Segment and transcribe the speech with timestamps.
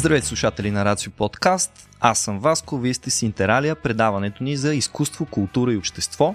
[0.00, 1.88] Здравейте слушатели на Рацио Подкаст.
[2.00, 6.34] Аз съм Васко, вие сте с Интералия, предаването ни за изкуство, култура и общество,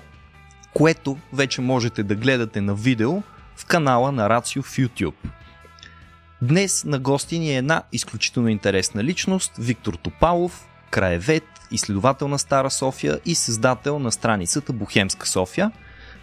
[0.73, 3.21] което вече можете да гледате на видео
[3.55, 5.13] в канала на Рацио в YouTube.
[6.41, 12.71] Днес на гости ни е една изключително интересна личност, Виктор Топалов, краевед, изследовател на Стара
[12.71, 15.71] София и създател на страницата Бухемска София.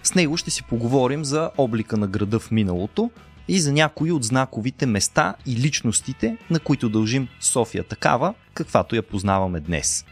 [0.02, 3.10] С него ще си поговорим за облика на града в миналото,
[3.52, 9.02] и за някои от знаковите места и личностите, на които дължим София такава, каквато я
[9.02, 10.04] познаваме днес.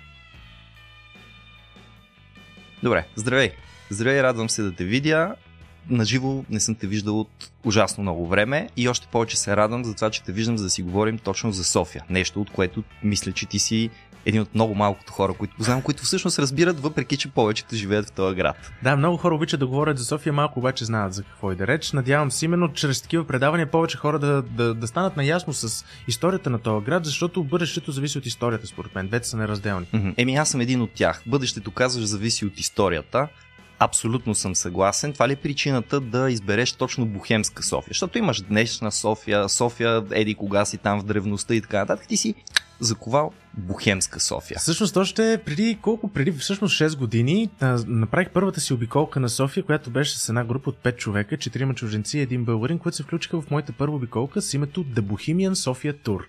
[2.83, 3.53] Добре, здравей!
[3.91, 5.35] Здравей, радвам се да те видя.
[5.91, 9.95] Наживо не съм те виждал от ужасно много време и още повече се радвам за
[9.95, 12.05] това, че те виждам за да си говорим точно за София.
[12.11, 13.91] Нещо, от което мисля, че ти си
[14.27, 18.13] един от много малкото хора, които познавам, които всъщност разбират, въпреки че повечето живеят в
[18.13, 18.73] този град.
[18.83, 21.67] Да, много хора обичат да говорят за София, малко обаче знаят за какво и да
[21.67, 21.93] реч.
[21.93, 26.51] Надявам се именно чрез такива предавания повече хора да, да, да станат наясно с историята
[26.51, 29.07] на този град, защото бъдещето зависи от историята, според мен.
[29.07, 29.87] Двете са неразделни.
[30.17, 31.23] Еми, аз съм един от тях.
[31.27, 33.29] Бъдещето, казваш, зависи от историята.
[33.83, 35.13] Абсолютно съм съгласен.
[35.13, 37.91] Това ли е причината да избереш точно Бухемска София?
[37.91, 42.09] Защото имаш днешна София, София, еди кога си там в древността и така нататък.
[42.09, 42.35] Ти си
[42.81, 44.59] заковал Бухемска София.
[44.59, 46.09] Всъщност още преди колко?
[46.09, 47.51] Преди всъщност 6 години
[47.87, 51.75] направих първата си обиколка на София, която беше с една група от 5 човека, 4
[51.75, 55.53] чужденци и един българин, които се включиха в моята първа обиколка с името The Bohemian
[55.53, 56.21] Sofia Tour.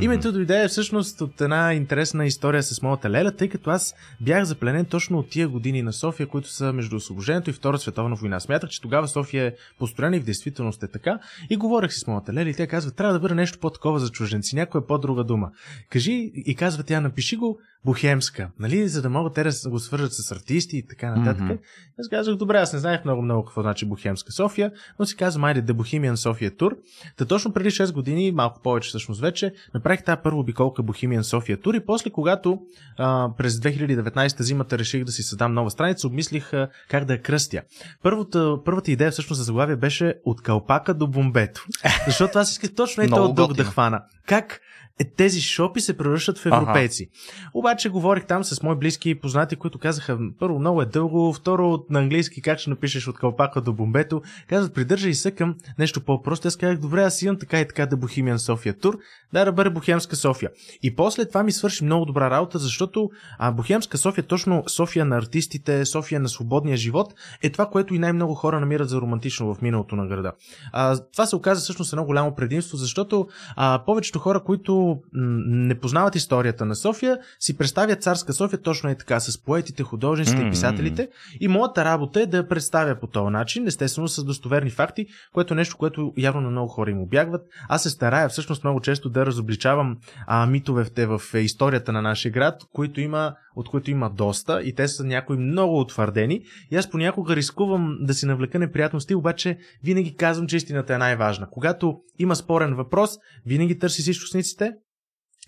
[0.00, 4.84] Името дойде всъщност от една интересна история с моята леля, тъй като аз бях запленен
[4.84, 8.40] точно от тия години на София, които са между освобождението и Втора световна война.
[8.40, 11.18] Смятах, че тогава София е построена и в действителност е така.
[11.50, 14.08] И говорех си с моята леля и тя казва, трябва да бъде нещо по-такова за
[14.08, 15.50] чужденци, някоя по-друга дума.
[15.90, 20.12] Кажи и казва тя, напиши го бухемска, нали, за да могат те да го свържат
[20.12, 21.42] с артисти и така нататък.
[21.42, 21.60] Mm-hmm.
[22.00, 25.44] Аз казах, добре, аз не знаех много много какво значи бухемска София, но си казвам,
[25.44, 26.76] айде, The Bohemian София Тур.
[27.16, 31.60] Та точно преди 6 години, малко повече всъщност вече, направих тази първа обиколка Bohemian София
[31.60, 32.58] Тур и после, когато
[32.98, 37.22] а, през 2019 зимата реших да си създам нова страница, обмислих а, как да я
[37.22, 37.62] кръстя.
[38.02, 41.66] Първата, първата идея всъщност за заглавие беше от калпака до бомбето.
[42.06, 44.02] Защото аз исках точно и този дух да хвана.
[44.26, 44.60] Как
[44.98, 47.10] е, тези шопи се превръщат в европейци.
[47.10, 47.50] Ага.
[47.54, 51.84] Обаче говорих там с мои близки и познати, които казаха, първо, много е дълго, второ,
[51.90, 54.22] на английски как ще напишеш от калпака до бомбето.
[54.48, 56.48] Казват, придържай се към нещо по-просто.
[56.48, 58.98] Аз казах, добре, аз имам така и така да Bohemian София тур,
[59.32, 60.50] да, да бъде Бухемска София.
[60.82, 65.16] И после това ми свърши много добра работа, защото а, Бухемска София, точно София на
[65.16, 69.62] артистите, София на свободния живот, е това, което и най-много хора намират за романтично в
[69.62, 70.32] миналото на града.
[70.72, 76.14] А, това се оказа всъщност едно голямо предимство, защото а, повечето хора, които не познават
[76.14, 80.48] историята на София, си представят царска София точно е така, с поетите, художниците mm-hmm.
[80.48, 81.08] и писателите.
[81.40, 85.54] И моята работа е да я представя по този начин, естествено с достоверни факти, което
[85.54, 87.42] е нещо, което явно на много хора им обягват.
[87.68, 92.62] Аз се старая всъщност много често да разобличавам а, митовете в историята на нашия град,
[92.72, 96.42] които има, от които има доста и те са някои много утвърдени.
[96.70, 101.50] И аз понякога рискувам да си навлека неприятности, обаче винаги казвам, че истината е най-важна.
[101.50, 104.72] Когато има спорен въпрос, винаги търси източниците,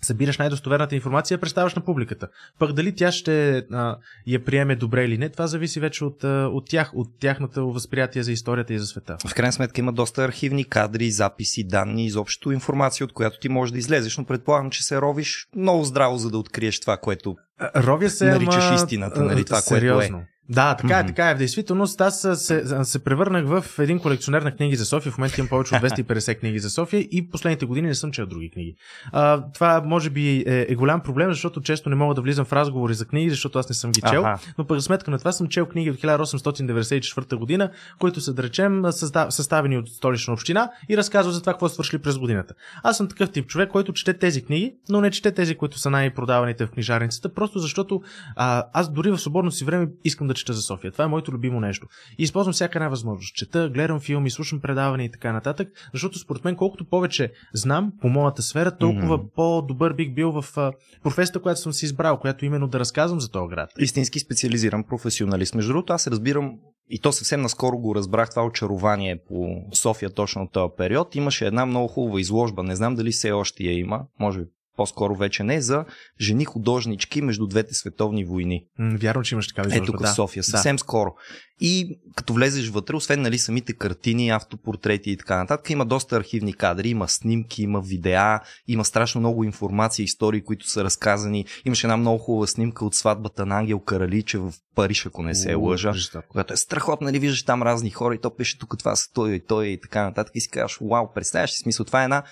[0.05, 2.27] събираш най-достоверната информация, представяш на публиката.
[2.59, 3.97] Пък дали тя ще а,
[4.27, 8.31] я приеме добре или не, това зависи вече от, от тях, от тяхното възприятие за
[8.31, 9.17] историята и за света.
[9.27, 13.71] В крайна сметка има доста архивни кадри, записи, данни, изобщо информация, от която ти можеш
[13.71, 17.35] да излезеш, но предполагам, че се ровиш много здраво, за да откриеш това, което
[17.75, 18.75] Ровя се, наричаш ама...
[18.75, 19.45] истината, нали?
[19.45, 20.17] Това, сериозно.
[20.17, 20.40] което е.
[20.51, 21.35] Да, така е, така е.
[21.35, 25.11] В действителност аз се, се превърнах в един колекционер на книги за София.
[25.11, 28.25] В момента имам повече от 250 книги за София и последните години не съм чел
[28.25, 28.75] други книги.
[29.11, 32.53] А, това може би е, е голям проблем, защото често не мога да влизам в
[32.53, 34.19] разговори за книги, защото аз не съм ги чел.
[34.19, 34.39] Ага.
[34.57, 38.43] Но пък за сметка на това съм чел книги от 1894 година, които са, да
[38.43, 38.83] речем,
[39.29, 42.53] съставени от столична община и разказват за това какво свършили през годината.
[42.83, 45.89] Аз съм такъв тип човек, който чете тези книги, но не чете тези, които са
[45.89, 48.01] най-продаваните в книжарницата, просто защото
[48.35, 50.91] а, аз дори в свободно си време искам да чета за София.
[50.91, 51.87] Това е моето любимо нещо.
[52.17, 53.35] И използвам всяка една възможност.
[53.35, 58.09] Чета, гледам филми, слушам предавания и така нататък, защото според мен колкото повече знам по
[58.09, 59.33] моята сфера, толкова mm-hmm.
[59.35, 60.71] по-добър бих бил в а,
[61.03, 63.69] професията, която съм си избрал, която именно да разказвам за този град.
[63.79, 65.55] Истински специализиран професионалист.
[65.55, 66.51] Между другото, аз разбирам
[66.89, 71.15] и то съвсем наскоро го разбрах това очарование по София точно от този период.
[71.15, 74.45] Имаше една много хубава изложба, не знам дали все още я има, може би
[74.77, 75.85] по-скоро вече не, за
[76.21, 78.65] жени художнички между двете световни войни.
[78.79, 79.83] М, вярно, че имаш такава изложба.
[79.83, 80.07] Ето тук да.
[80.07, 80.79] в София, съвсем да.
[80.79, 81.13] скоро.
[81.59, 86.53] И като влезеш вътре, освен нали, самите картини, автопортрети и така нататък, има доста архивни
[86.53, 91.45] кадри, има снимки, има видеа, има страшно много информация, истории, които са разказани.
[91.65, 95.53] Имаше една много хубава снимка от сватбата на Ангел Караличе в Париж, ако не се
[95.53, 95.93] лъжа,
[96.29, 99.33] която е страхотна, нали виждаш там разни хора и то пише тук това са той
[99.33, 102.23] и той и така нататък и си казваш, вау, представяш си смисъл, това е една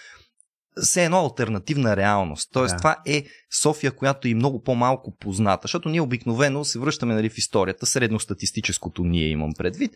[0.82, 2.50] все едно альтернативна реалност.
[2.54, 2.78] Тоест, Да.
[2.78, 3.26] това е
[3.62, 9.04] София, която е много по-малко позната, защото ние обикновено се връщаме нали, в историята, средностатистическото
[9.04, 9.92] ние имам предвид.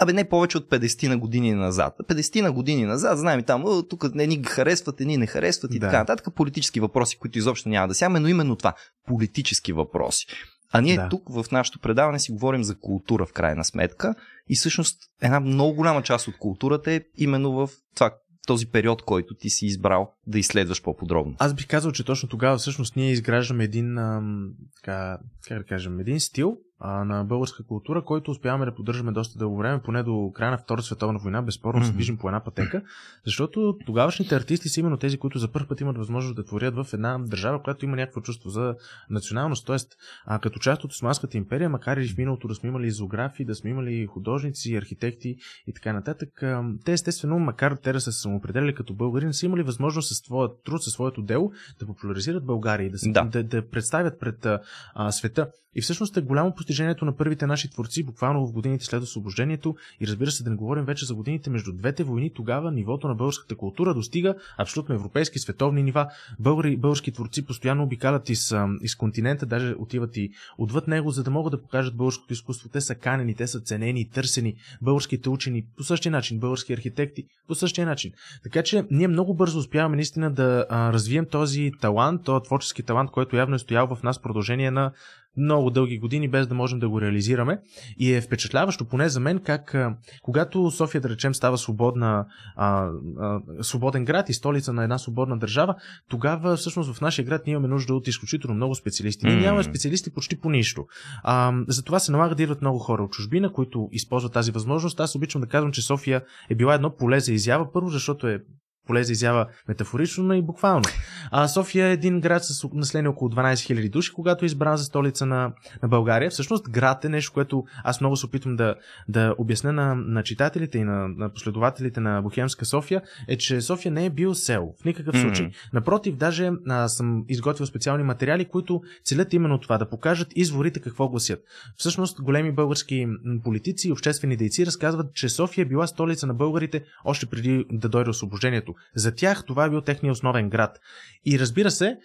[0.00, 1.94] Абе, не повече от 50 на години назад.
[2.08, 5.74] 50 на години назад, знаем и там, «О, тук не ни харесват, едни не харесват
[5.74, 5.86] и Да.
[5.86, 6.34] така нататък.
[6.34, 8.74] Политически въпроси, които изобщо няма да сягаме, но именно това.
[9.06, 10.26] Политически въпроси.
[10.72, 11.08] А ние Да.
[11.08, 14.14] тук в нашото предаване си говорим за култура в крайна сметка
[14.48, 18.10] и всъщност една много голяма част от културата е именно в това,
[18.46, 21.34] този период, който ти си избрал да изследваш по-подробно.
[21.38, 26.00] Аз бих казал, че точно тогава всъщност ние изграждаме един, ам, така, как да кажем,
[26.00, 30.32] един стил а, на българска култура, който успяваме да поддържаме доста дълго време, поне до
[30.34, 32.82] края на Втората световна война, безспорно се движим по една пътека,
[33.24, 36.86] защото тогавашните артисти са именно тези, които за първ път имат възможност да творят в
[36.92, 38.74] една държава, която има някакво чувство за
[39.10, 39.66] националност.
[39.66, 39.96] Тоест,
[40.26, 43.54] а, като част от Османската империя, макар и в миналото да сме имали зоографи, да
[43.54, 45.36] сме имали художници, архитекти
[45.66, 49.32] и така нататък, а, те естествено, макар те да са се самоопределили като българи, не
[49.32, 53.10] са имали възможност със своят труд, със своето дело да популяризират България и да, се,
[53.10, 53.24] Да.
[53.24, 53.42] да.
[53.42, 54.46] да, представят пред
[54.94, 55.50] а, света.
[55.74, 59.76] И всъщност е голямо постижението на първите наши творци, буквално в годините след освобождението.
[60.00, 63.14] И разбира се, да не говорим вече за годините между двете войни, тогава нивото на
[63.14, 66.06] българската култура достига абсолютно европейски, световни нива.
[66.38, 71.30] Българи, български творци постоянно обикалят из, из континента, даже отиват и отвъд него, за да
[71.30, 72.68] могат да покажат българското изкуство.
[72.68, 74.54] Те са канени, те са ценени, търсени.
[74.82, 78.12] Българските учени по същия начин, български архитекти по същия начин.
[78.42, 83.36] Така че ние много бързо успяваме наистина да развием този талант, този творчески талант, който
[83.36, 84.92] явно е стоял в нас продължение на
[85.36, 87.58] много дълги години, без да можем да го реализираме.
[87.98, 89.76] И е впечатляващо, поне за мен, как
[90.22, 92.88] когато София, да речем, става свободна, а,
[93.20, 95.74] а, свободен град и столица на една свободна държава,
[96.08, 99.26] тогава всъщност в нашия град ние имаме нужда от изключително много специалисти.
[99.26, 100.84] Ние нямаме специалисти почти по нищо.
[101.22, 105.00] А, затова се налага да идват много хора от чужбина, които използват тази възможност.
[105.00, 107.72] Аз обичам да казвам, че София е била едно поле за изява.
[107.72, 108.42] Първо, защото е
[108.86, 110.84] поле за изява метафорично, но и буквално.
[111.30, 114.84] А София е един град с население около 12 000 души, когато е избран за
[114.84, 115.52] столица на,
[115.82, 116.30] на България.
[116.30, 118.74] Всъщност град е нещо, което аз много се опитвам да,
[119.08, 123.92] да обясня на, на читателите и на, на последователите на Бохемска София, е, че София
[123.92, 124.74] не е бил село.
[124.80, 125.50] В никакъв случай.
[125.72, 131.08] Напротив, даже а, съм изготвил специални материали, които целят именно това, да покажат изворите какво
[131.08, 131.44] гласят.
[131.76, 133.06] Всъщност, големи български
[133.44, 137.88] политици и обществени дейци разказват, че София е била столица на българите още преди да
[137.88, 138.74] дойде освобождението.
[138.94, 140.78] За тях това е бил техния основен град.
[141.24, 141.96] И разбира се,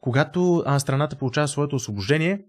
[0.00, 2.44] когато страната получава своето освобождение,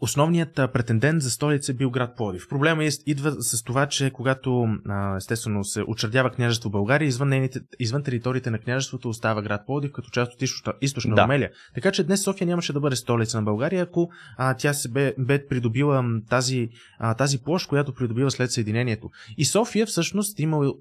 [0.00, 2.48] Основният претендент за столица е бил град Плодив.
[2.48, 4.68] Проблема е, идва с това, че когато
[5.16, 10.10] естествено се учредява княжество България, извън, нейните, извън териториите на княжеството остава град Плодив като
[10.10, 11.22] част от източна, източна Да.
[11.22, 11.50] Румелия.
[11.74, 15.14] Така че днес София нямаше да бъде столица на България, ако а, тя се бе,
[15.18, 16.68] бе придобила тази,
[16.98, 19.10] а, тази площ, която придобива след съединението.
[19.36, 20.72] И София всъщност има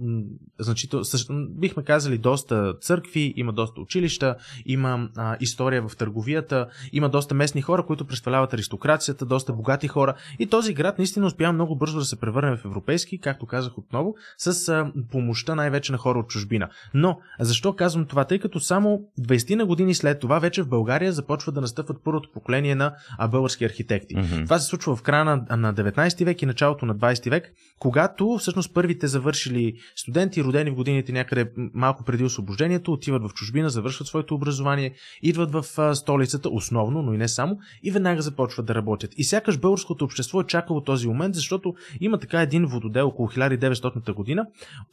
[1.04, 4.36] също, бихме казали доста църкви, има доста училища,
[4.66, 8.54] има а, история в търговията, има доста местни хора, които представляват
[8.96, 10.14] аристокрацията, доста богати хора.
[10.40, 14.16] И този град наистина успява много бързо да се превърне в европейски, както казах отново,
[14.38, 16.70] с а, помощта най-вече на хора от чужбина.
[16.94, 18.26] Но, защо казвам това?
[18.26, 22.32] Тъй като само 20 на години след това вече в България започва да настъпват първото
[22.34, 24.16] поколение на а, български архитекти.
[24.16, 24.44] Мгм.
[24.44, 28.38] Това се случва в края на, на 19 век и началото на 20 век, когато
[28.40, 34.08] всъщност първите завършили студенти, родени в годините някъде малко преди освобождението, отиват в чужбина, завършват
[34.08, 38.76] своето образование, идват в а, столицата, основно, но и не само, и веднага започват да
[38.76, 38.85] работят.
[39.18, 44.14] И сякаш българското общество е чакало този момент, защото има така един вододел около 1900
[44.14, 44.46] година,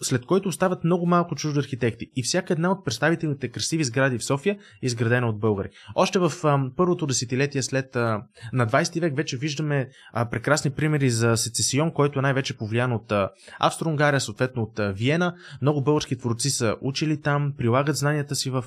[0.02, 2.10] след който остават много малко чужди архитекти.
[2.16, 5.68] И всяка една от представителните красиви сгради в София е изградена от българи.
[5.94, 8.22] Още в а, първото десетилетие след а,
[8.52, 13.12] на 20 век вече виждаме а, прекрасни примери за сецесион, който е най-вече повлиян от
[13.58, 15.34] Австро-Унгария, съответно от а, Виена.
[15.62, 18.64] Много български творци са учили там, прилагат знанията си в,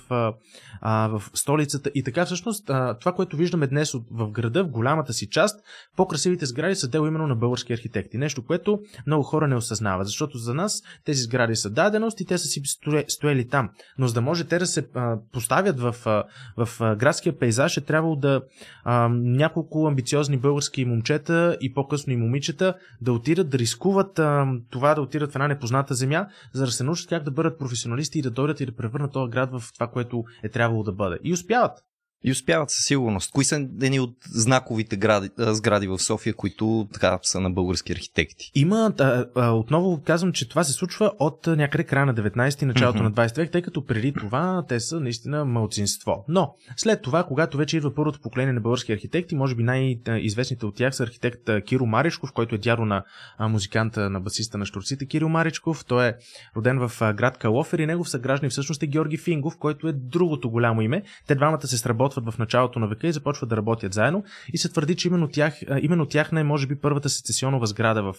[0.82, 5.13] а, в столицата и така всъщност а, това, което виждаме днес в града, в голямата
[5.15, 5.60] си част,
[5.95, 8.17] по-красивите сгради са дело именно на български архитекти.
[8.17, 12.38] Нещо, което много хора не осъзнават, защото за нас тези сгради са даденост и те
[12.38, 12.62] са си
[13.07, 13.69] стояли там.
[13.98, 16.24] Но за да може те да се а, поставят в, а,
[16.57, 18.41] в а, градския пейзаж, е трябвало да
[18.84, 24.95] а, няколко амбициозни български момчета и по-късно и момичета да отидат да рискуват а, това
[24.95, 28.22] да отидат в една непозната земя, за да се научат как да бъдат професионалисти и
[28.22, 31.17] да дойдат и да превърнат този град в това, което е трябвало да бъде.
[31.24, 31.86] И успяват.
[32.24, 33.31] И успяват със сигурност.
[33.31, 38.51] Кои са едни от знаковите гради, сгради в София, които така са на български архитекти?
[38.55, 43.00] Има, а, а, отново казвам, че това се случва от някъде края на 19-ти, началото
[43.00, 43.03] mm-hmm.
[43.03, 46.25] на 20 век, тъй като преди това те са наистина малцинство.
[46.27, 50.75] Но след това, когато вече идва първото поколение на български архитекти, може би най-известните от
[50.75, 53.03] тях са архитект Киро Маричков, който е дядо на
[53.39, 55.86] музиканта на басиста на Штурците Киро Маричков.
[55.86, 56.13] Той е
[56.55, 60.81] роден в град Калофер и негов съграждан всъщност е Георги Фингов, който е другото голямо
[60.81, 61.03] име.
[61.27, 64.69] Те двамата се сработват в началото на века и започват да работят заедно и се
[64.69, 68.15] твърди, че именно, тях, именно тяхна е може би първата сецесионова сграда в,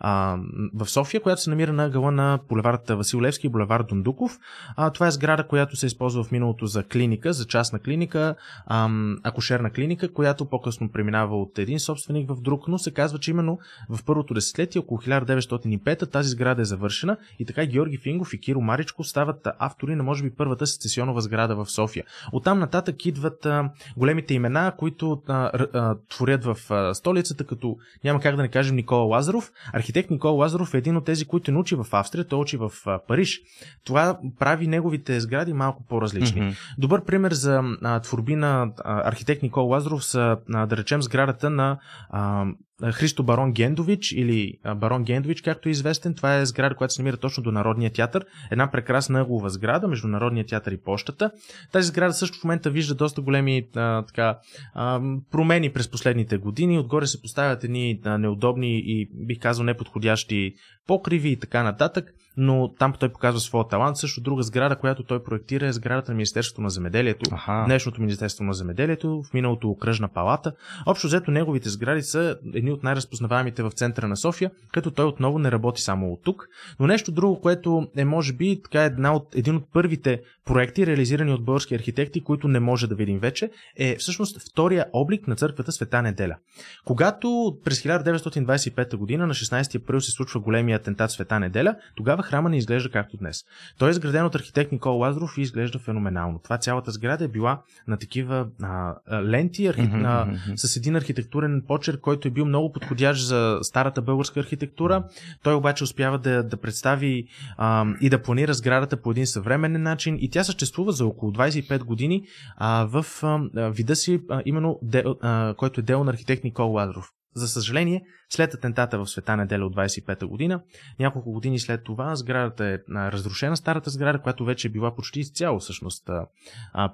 [0.00, 0.38] а,
[0.74, 4.38] в София, която се намира на гъла на булевард Васил Левски и булевард Дундуков.
[4.76, 8.34] А, това е сграда, която се използва в миналото за клиника, за частна клиника,
[8.66, 8.90] а,
[9.22, 13.58] акушерна клиника, която по-късно преминава от един собственик в друг, но се казва, че именно
[13.88, 18.60] в първото десетилетие, около 1905, тази сграда е завършена и така Георги Фингов и Киро
[18.60, 22.04] Маричко стават автори на може би първата сецесионова сграда в София.
[22.32, 28.20] Оттам нататък идват а, големите имена, които а, а, творят в а, столицата, като няма
[28.20, 29.52] как да не кажем Никола Лазаров.
[29.72, 32.98] Архитект Никола Лазаров е един от тези, които научи в Австрия, той учи в а,
[33.08, 33.40] Париж.
[33.84, 36.42] Това прави неговите сгради малко по-различни.
[36.42, 36.56] Mm-hmm.
[36.78, 41.50] Добър пример за а, творби на а, архитект Никола Лазаров са, а, да речем, сградата
[41.50, 41.78] на
[42.10, 42.46] а,
[42.90, 46.14] Христо Барон Гендович или Барон Гендович, както е известен.
[46.14, 48.24] Това е сграда, която се намира точно до Народния театър.
[48.50, 51.30] Една прекрасна ъглова сграда между Народния театър и почтата.
[51.72, 54.38] Тази сграда също в момента вижда доста големи а, така,
[54.74, 56.78] а, промени през последните години.
[56.78, 60.54] Отгоре се поставят едни а, неудобни и бих казал неподходящи
[60.86, 63.96] покриви и така нататък, но там той показва своя талант.
[63.96, 67.30] Също друга сграда, която той проектира е сградата на Министерството на земеделието.
[67.34, 67.62] Аха.
[67.66, 70.52] Днешното Министерство на земеделието, в миналото окръжна палата.
[70.86, 75.38] Общо взето неговите сгради са едни от най-разпознаваемите в центъра на София, като той отново
[75.38, 76.46] не работи само от тук.
[76.80, 81.32] Но нещо друго, което е може би така една от, един от първите проекти, реализирани
[81.32, 85.72] от български архитекти, които не може да видим вече, е всъщност втория облик на църквата
[85.72, 86.36] Света неделя.
[86.84, 92.48] Когато през 1925 година на 16 април се случва големия атентат Света неделя, тогава храма
[92.48, 93.44] не изглежда както днес.
[93.78, 96.38] Той е изграден от архитект Никол Лазаров и изглежда феноменално.
[96.38, 99.80] Това цялата сграда е била на такива а, ленти архи...
[99.80, 100.52] mm-hmm.
[100.54, 105.04] а, с един архитектурен почерк, който е бил много подходящ за старата българска архитектура.
[105.42, 107.26] Той обаче успява да, да представи
[107.56, 111.84] а, и да планира сградата по един съвременен начин и тя съществува за около 25
[111.84, 112.22] години
[112.56, 116.70] а, в а, вида си, а, именно де, а, който е дело на архитект Никол
[116.70, 117.12] Лазаров.
[117.34, 120.60] За съжаление, след атентата в Света неделя от 25-та година,
[120.98, 125.58] няколко години след това сградата е разрушена, старата сграда, която вече е била почти изцяло
[125.58, 126.10] всъщност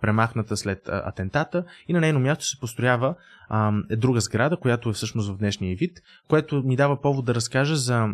[0.00, 1.64] премахната след атентата.
[1.88, 3.14] И на нейно място се построява
[3.90, 7.76] е друга сграда, която е всъщност в днешния вид, което ни дава повод да разкажа
[7.76, 8.08] за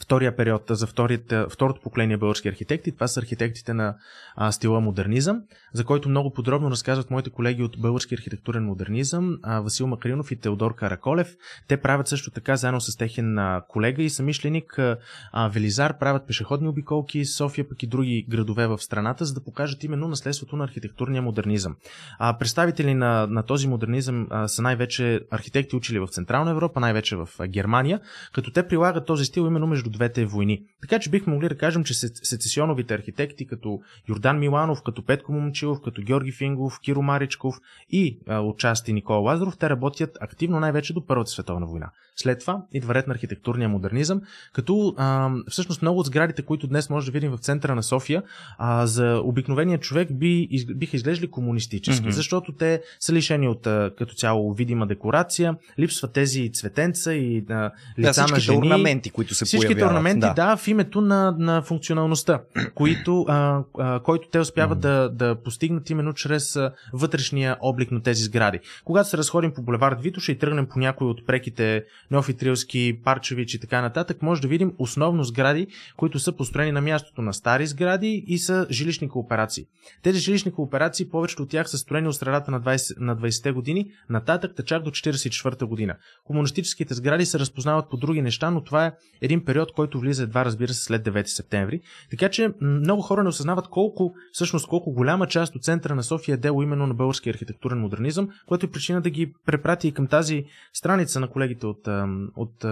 [0.00, 2.92] втория период, за вторият, второто поколение български архитекти.
[2.92, 3.94] Това са архитектите на
[4.36, 5.42] а, стила модернизъм,
[5.72, 10.36] за който много подробно разказват моите колеги от български архитектурен модернизъм, а, Васил Макаринов и
[10.36, 11.36] Теодор Караколев.
[11.68, 16.68] Те правят също така, заедно с техен а, колега и самишленик а, Велизар, правят пешеходни
[16.68, 21.22] обиколки София, пък и други градове в страната, за да покажат именно наследството на архитектурния
[21.22, 21.76] модернизъм.
[22.18, 27.16] А, представители на, на този модернизъм а, са най-вече архитекти учили в Централна Европа, най-вече
[27.16, 28.00] в Германия,
[28.32, 30.62] като те прилагат този стил именно между двете войни.
[30.80, 35.80] Така че бихме могли да кажем, че сецесионовите архитекти, като Йордан Миланов, като Петко Момчилов,
[35.84, 37.56] като Георги Фингов, Киро Маричков
[37.90, 41.90] и а, отчасти Никола Лазаров, те работят активно най-вече до Първата световна война.
[42.16, 44.20] След това идва ред на архитектурния модернизъм,
[44.52, 48.22] като а, всъщност много от сградите, които днес може да видим в центъра на София,
[48.58, 52.10] а, за обикновения човек би, из, биха изглеждали комунистически, mm-hmm.
[52.10, 57.70] защото те са лишени от а, като цяло видима декорация, липсват тези цветенца и а,
[57.98, 58.58] лица да, на жени.
[58.58, 59.92] орнаменти, които се Всичките появяват.
[59.92, 60.34] орнаменти, да.
[60.34, 62.40] да, в името на, на функционалността,
[62.74, 65.08] които, а, а, който те успяват mm-hmm.
[65.08, 68.60] да, да постигнат именно чрез а, вътрешния облик на тези сгради.
[68.84, 73.54] Когато се разходим по булевард Витоша и тръгнем по някои от преките Неофи Трилски, Парчевич
[73.54, 77.66] и така нататък, може да видим основно сгради, които са построени на мястото на стари
[77.66, 79.66] сгради и са жилищни кооперации.
[80.02, 83.90] Тези жилищни кооперации, повечето от тях са строени от средата на 20, на 20-те години,
[84.10, 85.96] нататък чак до 44-та година.
[86.24, 90.44] Комунистическите сгради се разпознават по други неща, но това е един период, който влиза едва,
[90.44, 91.80] разбира се, след 9 септември.
[92.10, 96.34] Така че много хора не осъзнават колко, всъщност колко голяма част от центъра на София
[96.34, 100.06] е дело именно на български архитектурен модернизъм, което е причина да ги препрати и към
[100.06, 101.88] тази страница на колегите от,
[102.36, 102.64] от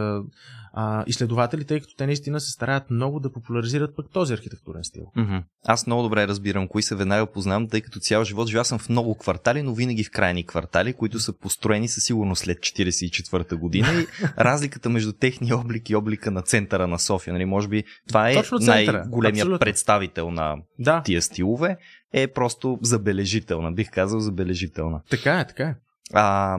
[0.78, 5.02] а, изследователи, тъй като те наистина се стараят много да популяризират пък този архитектурен стил.
[5.16, 5.42] Mm-hmm.
[5.66, 8.88] Аз много добре разбирам кои се веднага познавам, тъй като цял живот живя съм в
[8.88, 13.88] много квартали, но винаги в крайни квартали, които са построени със сигурност след 44-та година
[13.92, 14.06] и
[14.38, 18.42] разликата между техния облик и облика на центъра на София, нали, може би това е
[18.60, 21.02] най-големият представител на да.
[21.02, 21.76] тия стилове,
[22.12, 25.00] е просто забележителна, бих казал забележителна.
[25.10, 25.74] Така е, така е.
[26.12, 26.58] А,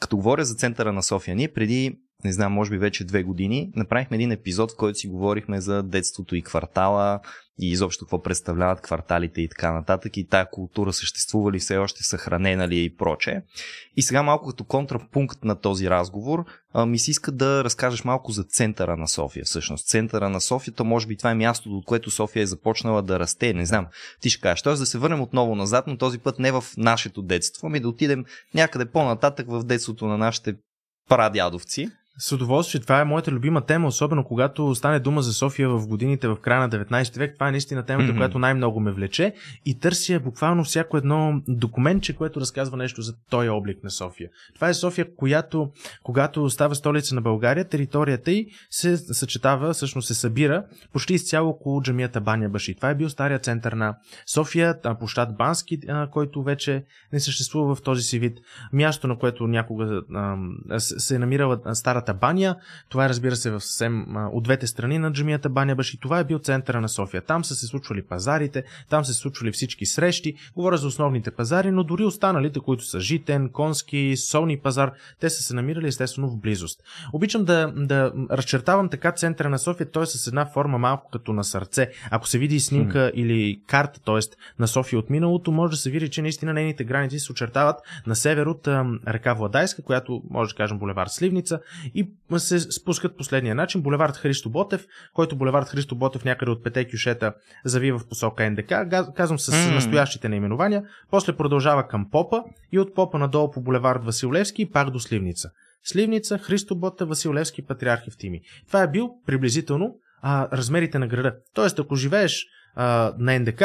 [0.00, 3.72] като говоря за центъра на София, ние преди не знам, може би вече две години,
[3.76, 7.20] направихме един епизод, в който си говорихме за детството и квартала
[7.60, 12.02] и изобщо какво представляват кварталите и така нататък и тая култура съществува ли все още
[12.02, 13.42] съхранена ли е и проче.
[13.96, 16.44] И сега малко като контрапункт на този разговор
[16.86, 19.44] ми се иска да разкажеш малко за центъра на София.
[19.44, 23.02] Всъщност центъра на София, то може би това е мястото, от което София е започнала
[23.02, 23.54] да расте.
[23.54, 23.86] Не знам,
[24.20, 24.62] ти ще кажеш.
[24.62, 27.88] Тоест да се върнем отново назад, но този път не в нашето детство, ами да
[27.88, 30.54] отидем някъде по-нататък в детството на нашите
[31.08, 31.90] прадядовци.
[32.20, 32.80] С удоволствие.
[32.80, 36.60] Това е моята любима тема, особено когато стане дума за София в годините в края
[36.60, 37.34] на 19 век.
[37.34, 38.16] Това е наистина темата, mm-hmm.
[38.16, 39.34] която най-много ме влече
[39.66, 44.30] и търся буквално всяко едно документче, което разказва нещо за този облик на София.
[44.54, 45.70] Това е София, която,
[46.02, 51.82] когато става столица на България, територията й се съчетава, всъщност се събира почти изцяло около
[51.82, 52.74] джамията Баня Баши.
[52.74, 53.96] Това е бил стария център на
[54.26, 58.38] София, площад Бански, който вече не съществува в този си вид.
[58.72, 60.02] Място, на което някога
[60.78, 62.56] се е намирала старата джамията Баня.
[62.88, 65.98] Това е, разбира се, в съвсем от двете страни на джамията Баня Баши.
[66.00, 67.22] Това е бил центъра на София.
[67.22, 70.34] Там са се случвали пазарите, там се случвали всички срещи.
[70.54, 75.42] Говоря за основните пазари, но дори останалите, които са Житен, Конски, Солни пазар, те са
[75.42, 76.82] се намирали естествено в близост.
[77.12, 81.32] Обичам да, да разчертавам така центъра на София, той е с една форма малко като
[81.32, 81.90] на сърце.
[82.10, 83.10] Ако се види снимка hmm.
[83.14, 84.36] или карта, т.е.
[84.58, 88.16] на София от миналото, може да се види, че наистина нейните граници се очертават на
[88.16, 88.68] север от
[89.08, 91.60] река Владайска, която може да кажем булевар Сливница
[91.98, 93.82] и се спускат последния начин.
[93.82, 98.68] Булевард Христо Ботев, който булевард Христо Ботев някъде от пете кюшета завива в посока НДК,
[99.16, 99.74] казвам с mm.
[99.74, 104.90] настоящите наименования, после продължава към Попа и от Попа надолу по булевард Василевски и пак
[104.90, 105.50] до Сливница.
[105.84, 108.40] Сливница, Христо Ботев, Василевски, Патриарх Евтими.
[108.66, 111.34] Това е бил приблизително а, размерите на града.
[111.54, 113.62] Тоест, ако живееш а, на НДК,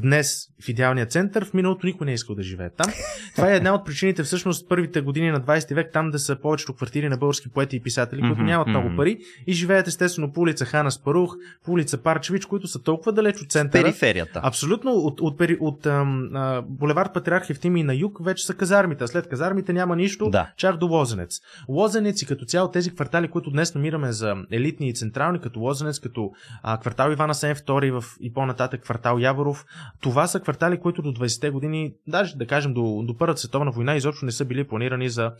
[0.00, 2.92] днес в идеалния център, в миналото никой не е искал да живее там.
[3.36, 6.74] Това е една от причините всъщност първите години на 20 век там да са повечето
[6.74, 10.64] квартири на български поети и писатели, които нямат много пари и живеят естествено по улица
[10.64, 13.82] Хана Спарух, по улица Парчевич, които са толкова далеч от центъра.
[13.82, 14.40] Периферията.
[14.44, 14.90] Абсолютно.
[14.92, 19.06] От, от, от, от ам, а, булевард Патриарх Евтими на юг вече са казармите, а
[19.06, 20.52] след казармите няма нищо, да.
[20.56, 21.40] чак до Лозенец.
[21.68, 26.00] Лозенец и като цяло тези квартали, които днес намираме за елитни и централни, като Лозенец,
[26.00, 26.30] като
[26.62, 29.64] а, квартал Ивана Сен II и по-нататък квартал Яворов,
[30.00, 33.96] това са квартали, които до 20-те години, даже да кажем до, до Първата световна война,
[33.96, 35.32] изобщо не са били планирани за,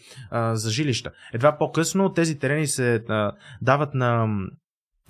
[0.53, 1.11] за жилища.
[1.33, 3.05] Едва по-късно тези терени се
[3.63, 4.29] дават на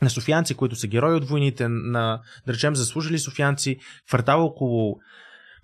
[0.02, 4.98] на софиянци, които са герои от войните, на, да речем, заслужили софиянци, квартал около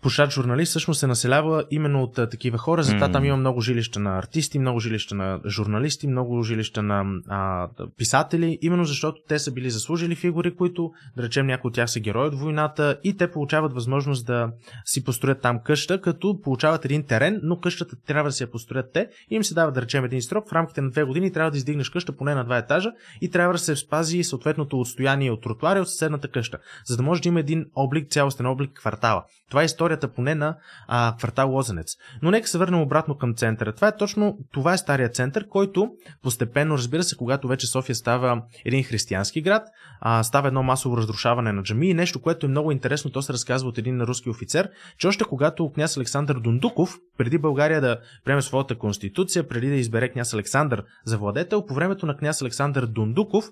[0.03, 2.83] Пушат журналист всъщност се населява именно от а, такива хора.
[2.83, 3.13] Затова mm.
[3.13, 8.59] там има много жилища на артисти, много жилища на журналисти, много жилища на а, писатели,
[8.63, 12.27] именно защото те са били заслужили фигури, които, да речем, някои от тях са герои
[12.27, 14.51] от войната и те получават възможност да
[14.85, 18.93] си построят там къща, като получават един терен, но къщата трябва да си я построят
[18.93, 19.09] те.
[19.31, 20.49] И им се дава, да речем, един срок.
[20.49, 23.53] В рамките на две години трябва да издигнеш къща поне на два етажа и трябва
[23.53, 27.41] да се спази съответното отстояние от тротуари от съседната къща, за да може да има
[27.41, 29.25] един облик, цялостен облик квартала.
[29.51, 30.57] Това е история историята поне на
[30.89, 31.97] а, квартал Лозенец.
[32.23, 33.73] Но нека се върнем обратно към центъра.
[33.73, 35.91] Това е точно, това е стария център, който
[36.23, 39.63] постепенно, разбира се, когато вече София става един християнски град,
[40.01, 43.33] а, става едно масово разрушаване на джами и нещо, което е много интересно, то се
[43.33, 48.43] разказва от един руски офицер, че още когато княз Александър Дундуков, преди България да приеме
[48.43, 53.45] своята конституция, преди да избере княз Александър за владетел, по времето на княз Александър Дундуков,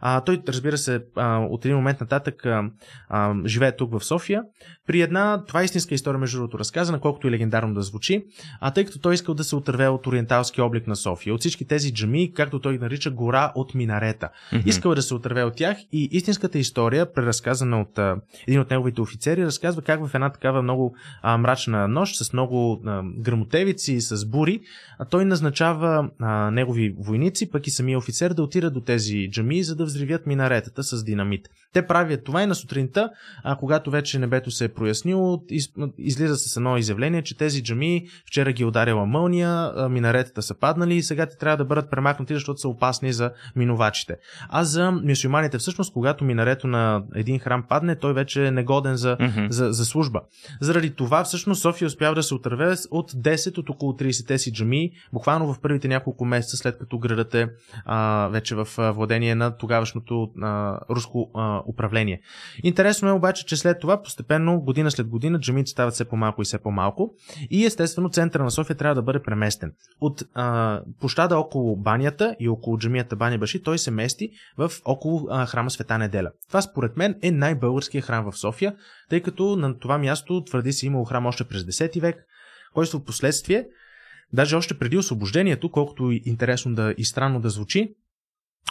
[0.00, 2.62] а, той, разбира се, а, от един момент нататък а,
[3.08, 4.42] а, живее тук в София,
[4.86, 8.24] при една, това е истинска история, между другото, разказана, колкото и легендарно да звучи,
[8.60, 11.64] а тъй като той искал да се отърве от ориенталски облик на София, от всички
[11.64, 14.28] тези джами, както той нарича гора от минарета.
[14.52, 14.66] Mm-hmm.
[14.66, 18.16] Искал е да се отърве от тях и истинската история, преразказана от а,
[18.48, 22.82] един от неговите офицери, разказва как в една такава много а, мрачна нощ, с много
[22.86, 24.60] а, грамотевици, с бури,
[24.98, 29.62] а той назначава а, негови войници, пък и самия офицер да отира до тези джами,
[29.62, 31.48] за да взривят минаретата с динамит.
[31.72, 33.10] Те правят това и на сутринта,
[33.44, 35.42] а когато вече небето се е прояснило,
[35.98, 40.94] излиза с едно изявление, че тези джами вчера ги е ударила мълния, минаретата са паднали
[40.94, 44.16] и сега те трябва да бъдат премахнати, защото са опасни за минувачите.
[44.48, 49.16] А за мюсюлманите всъщност, когато минарето на един храм падне, той вече е негоден за,
[49.16, 49.50] mm-hmm.
[49.50, 50.20] за, за служба.
[50.60, 54.52] Заради това всъщност София успява да се отърве от от 10 от около 30-те си
[54.52, 57.48] джами, буквално в първите няколко месеца след като градът е
[57.84, 62.20] а, вече в владение на тогавашното а, руско а, управление.
[62.62, 66.44] Интересно е обаче, че след това постепенно, година след година, джамите стават все по-малко и
[66.44, 67.14] все по-малко
[67.50, 69.72] и естествено центъра на София трябва да бъде преместен.
[70.00, 75.26] От а, площада около банята и около джамията Баня Баши той се мести в около
[75.30, 76.30] а, храма Света Неделя.
[76.48, 78.76] Това според мен е най-българския храм в София,
[79.10, 82.16] тъй като на това място твърди се имало храм още през 10 век,
[82.74, 83.66] който в последствие,
[84.32, 87.94] даже още преди освобождението, колкото интересно да и странно да звучи,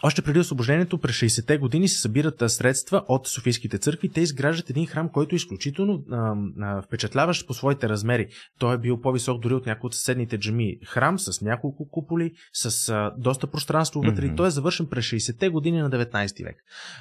[0.03, 4.09] още преди освобождението, през 60-те години се събират средства от Софийските църкви.
[4.09, 8.27] Те изграждат един храм, който е изключително а, а, впечатляващ по своите размери.
[8.59, 10.77] Той е бил по-висок дори от някои от съседните джами.
[10.85, 14.27] Храм с няколко куполи, с а, доста пространство вътре.
[14.27, 14.37] Mm-hmm.
[14.37, 16.55] Той е завършен през 60-те години на 19 век.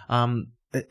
[0.08, 0.34] А,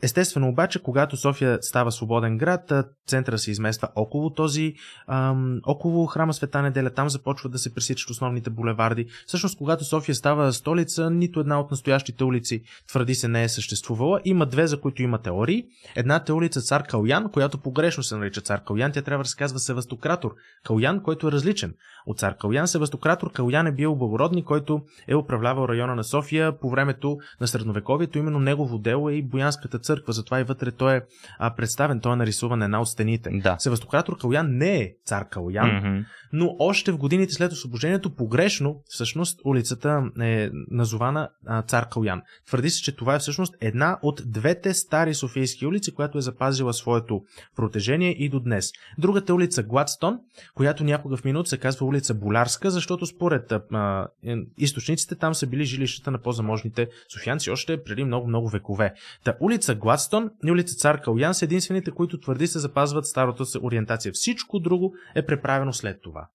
[0.02, 2.72] естествено обаче, когато София става свободен град,
[3.06, 4.74] центъра се измества около този,
[5.06, 9.06] ам, около храма Света неделя, там започват да се пресичат основните булеварди.
[9.26, 14.20] Всъщност, когато София става столица, нито една от настоящите улици твърди се не е съществувала.
[14.24, 15.64] Има две, за които има теории.
[15.96, 19.36] Едната е улица Цар Калян, която погрешно се нарича Цар Калян, тя трябва да се
[19.36, 20.34] казва Севастократор.
[20.64, 21.74] Калян, който е различен
[22.06, 22.68] от Цар Калян.
[22.68, 28.18] Севастократор Калян е бил благородник, който е управлявал района на София по времето на средновековието.
[28.18, 31.00] Именно негово дело е и Боянската Светата църква, затова и вътре той е
[31.38, 33.30] а, представен, той е нарисуван една от стените.
[33.32, 33.56] Да.
[33.58, 36.04] Севастократор Калян не е цар Калян, mm-hmm.
[36.32, 42.22] но още в годините след освобождението, погрешно, всъщност, улицата е назована а, цар Калян.
[42.46, 46.72] Твърди се, че това е всъщност една от двете стари софийски улици, която е запазила
[46.72, 47.20] своето
[47.56, 48.70] протежение и до днес.
[48.98, 50.18] Другата улица Гладстон,
[50.54, 55.46] която някога в минут се казва улица Болярска, защото според а, е, източниците там са
[55.46, 58.94] били жилищата на по-заможните софиянци още преди много-много векове.
[59.24, 63.46] Та улица улица Гладстон и улица Цар Калян са единствените, които твърди се запазват старата
[63.46, 64.12] си ориентация.
[64.12, 66.28] Всичко друго е преправено след това.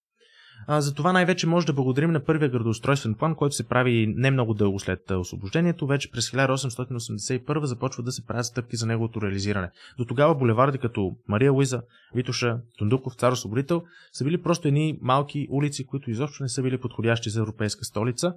[0.68, 4.32] А, за това най-вече може да благодарим на първия градоустройствен план, който се прави не
[4.32, 5.88] много дълго след освобождението.
[5.88, 9.72] Вече през 1881 започва да се правят стъпки за неговото реализиране.
[9.98, 11.82] До тогава булеварди като Мария Луиза,
[12.16, 16.78] Витоша, Тундуков, Цар Освободител са били просто едни малки улици, които изобщо не са били
[16.78, 18.34] подходящи за европейска столица.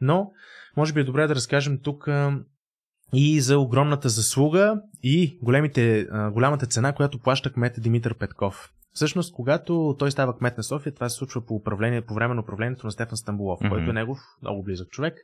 [0.00, 0.30] Но,
[0.76, 2.08] може би е добре да разкажем тук
[3.12, 8.72] и за огромната заслуга и големите, голямата цена, която плаща кмета Димитър Петков.
[8.94, 12.40] Всъщност, когато той става кмет на София, това се случва по, управление, по време на
[12.40, 13.68] управлението на Стефан Стамбулов, mm-hmm.
[13.68, 15.14] който е негов много близък човек.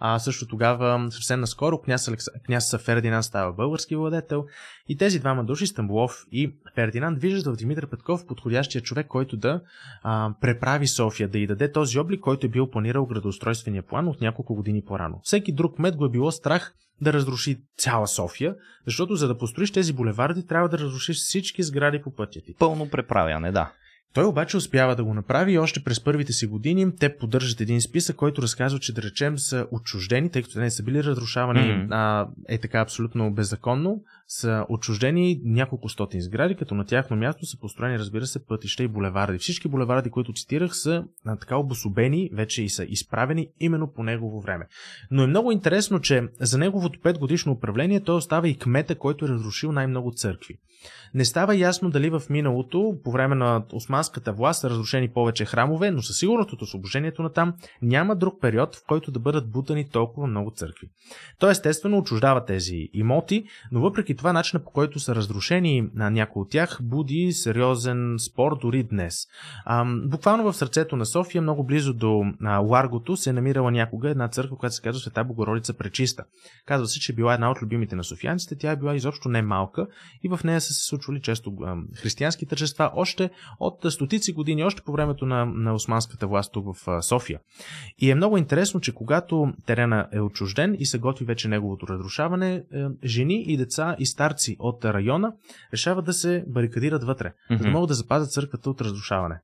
[0.00, 2.24] А също тогава, съвсем наскоро, княз, Алекс...
[2.46, 4.46] княз Фердинанд става български владетел
[4.88, 9.60] и тези двама души, Стамбулов и Фердинанд, виждат в Димитър Петков подходящия човек, който да
[10.02, 14.20] а, преправи София, да й даде този облик, който е бил планирал градоустройствения план от
[14.20, 15.20] няколко години по-рано.
[15.22, 18.54] Всеки друг кмет го е било страх да разруши цяла София,
[18.86, 22.54] защото за да построиш тези булеварди, трябва да разрушиш всички сгради по пътя ти.
[22.58, 23.72] Пълно преправяне, да.
[24.16, 27.80] Той обаче успява да го направи и още през първите си години те поддържат един
[27.80, 31.60] списък, който разказва, че да речем са отчуждени, тъй като те не са били разрушавани
[31.60, 31.88] mm-hmm.
[31.90, 37.58] а, е така абсолютно беззаконно, са отчуждени няколко стотин сгради, като на тяхно място са
[37.58, 39.38] построени, разбира се, пътища и булеварди.
[39.38, 44.40] Всички булеварди, които цитирах, са а, така обособени, вече и са изправени именно по негово
[44.40, 44.66] време.
[45.10, 49.24] Но е много интересно, че за неговото 5 годишно управление той остава и кмета, който
[49.24, 50.58] е разрушил най-много църкви.
[51.14, 55.90] Не става ясно дали в миналото, по време на османската власт, са разрушени повече храмове,
[55.90, 59.88] но със сигурност от освобождението на там няма друг период, в който да бъдат бутани
[59.88, 60.88] толкова много църкви.
[61.38, 66.42] Той естествено отчуждава тези имоти, но въпреки това начинът по който са разрушени на някои
[66.42, 69.26] от тях буди сериозен спор дори днес.
[70.04, 72.24] Буквално в сърцето на София, много близо до
[72.62, 76.24] Ларгото, се е намирала някога една църква, която се казва Света Богородица Пречиста.
[76.66, 79.42] Казва се, че е била една от любимите на софиянците, тя е била изобщо не
[79.42, 79.86] малка
[80.22, 81.52] и в нея са се случвали често
[81.94, 87.02] християнски тържества още от стотици години, още по времето на, на османската власт тук в
[87.02, 87.40] София.
[87.98, 92.54] И е много интересно, че когато терена е отчужден и се готви вече неговото разрушаване,
[92.54, 92.62] е,
[93.04, 95.32] жени и деца и старци от района
[95.72, 97.58] решават да се барикадират вътре, mm-hmm.
[97.58, 99.40] за да могат да запазят църквата от разрушаване.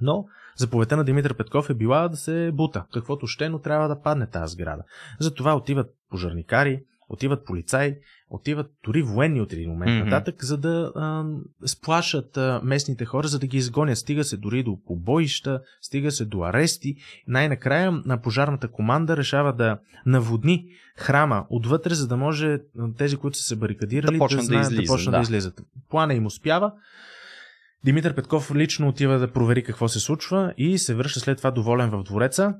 [0.00, 0.24] Но
[0.56, 2.84] заповедта на Димитър Петков е била да се бута.
[2.92, 4.82] Каквото ще, но трябва да падне тази сграда.
[5.20, 7.94] Затова отиват пожарникари, отиват полицаи,
[8.30, 10.04] отиват дори военни от един момент mm-hmm.
[10.04, 11.24] нататък, за да а,
[11.66, 13.98] сплашат а, местните хора, за да ги изгонят.
[13.98, 16.96] Стига се дори до побоища, стига се до арести.
[17.26, 22.58] Най-накрая на пожарната команда решава да наводни храма отвътре, за да може
[22.98, 25.18] тези, които са се барикадирали, да, да, знаят, да, да почнат да.
[25.18, 25.60] да излизат.
[25.88, 26.72] Плана им успява.
[27.84, 31.90] Димитър Петков лично отива да провери какво се случва и се връща след това доволен
[31.90, 32.54] в двореца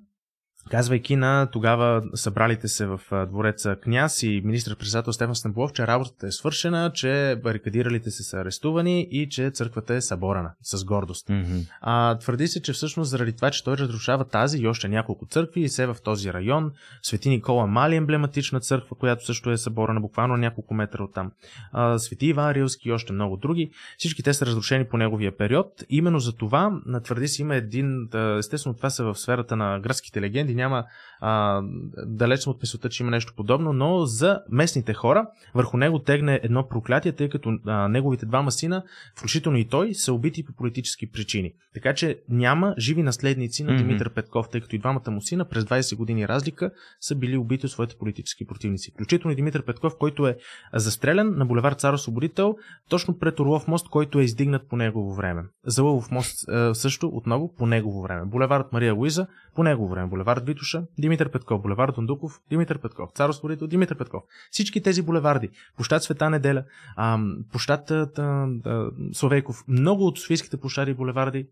[0.70, 6.30] казвайки на тогава събралите се в двореца княз и министр-председател Стефан Стамбулов, че работата е
[6.30, 11.28] свършена, че барикадиралите се са арестувани и че църквата е съборена с гордост.
[11.28, 11.66] Mm-hmm.
[11.80, 15.60] А, твърди се, че всъщност заради това, че той разрушава тази и още няколко църкви
[15.60, 20.36] и се в този район, Свети Никола Мали емблематична църква, която също е съборена буквално
[20.36, 21.32] няколко метра от там,
[21.72, 25.84] а, Свети Иван Рилски и още много други, всички те са разрушени по неговия период.
[25.88, 30.49] Именно за това, твърди се, има един, естествено това са в сферата на гръцките легенди,
[30.54, 30.84] няма
[31.20, 31.62] а,
[32.06, 36.68] далеч от мисълта, че има нещо подобно, но за местните хора върху него тегне едно
[36.68, 38.82] проклятие, тъй като а, неговите двама сина,
[39.16, 41.52] включително и той, са убити по политически причини.
[41.74, 44.14] Така че няма живи наследници на Димитър mm-hmm.
[44.14, 47.72] Петков, тъй като и двамата му сина през 20 години разлика са били убити от
[47.72, 48.90] своите политически противници.
[48.90, 50.36] Включително и Димитър Петков, който е
[50.74, 52.56] застрелян на булевар Цар Освободител,
[52.88, 55.42] точно пред Орлов мост, който е издигнат по негово време.
[55.66, 58.24] За Лъвов мост също отново по негово време.
[58.24, 60.08] Булеварът Мария Луиза по негово време.
[60.08, 64.22] Булеварът Витуша, Димитър Петков, булевард Дондуков, Димитър Петков, Цар Освободител, Димитър Петков.
[64.50, 66.64] Всички тези булеварди, площад Света неделя,
[67.52, 67.92] площад
[69.12, 71.48] Словейков, много от софийските площади и булеварди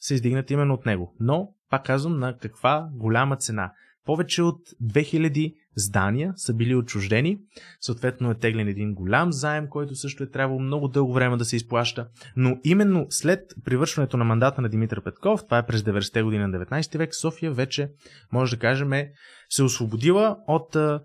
[0.00, 1.14] са издигнати именно от него.
[1.20, 3.72] Но, пак казвам, на каква голяма цена.
[4.04, 7.38] Повече от 2000 здания са били отчуждени.
[7.80, 11.56] Съответно е теглен един голям заем, който също е трябвало много дълго време да се
[11.56, 12.08] изплаща.
[12.36, 16.66] Но именно след привършването на мандата на Димитър Петков, това е през 90-те години на
[16.66, 17.90] 19 век, София вече,
[18.32, 19.12] може да кажем, е,
[19.48, 21.00] се освободила от а,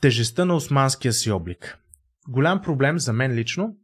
[0.00, 1.78] тежестта на османския си облик.
[2.28, 3.76] Голям проблем за мен лично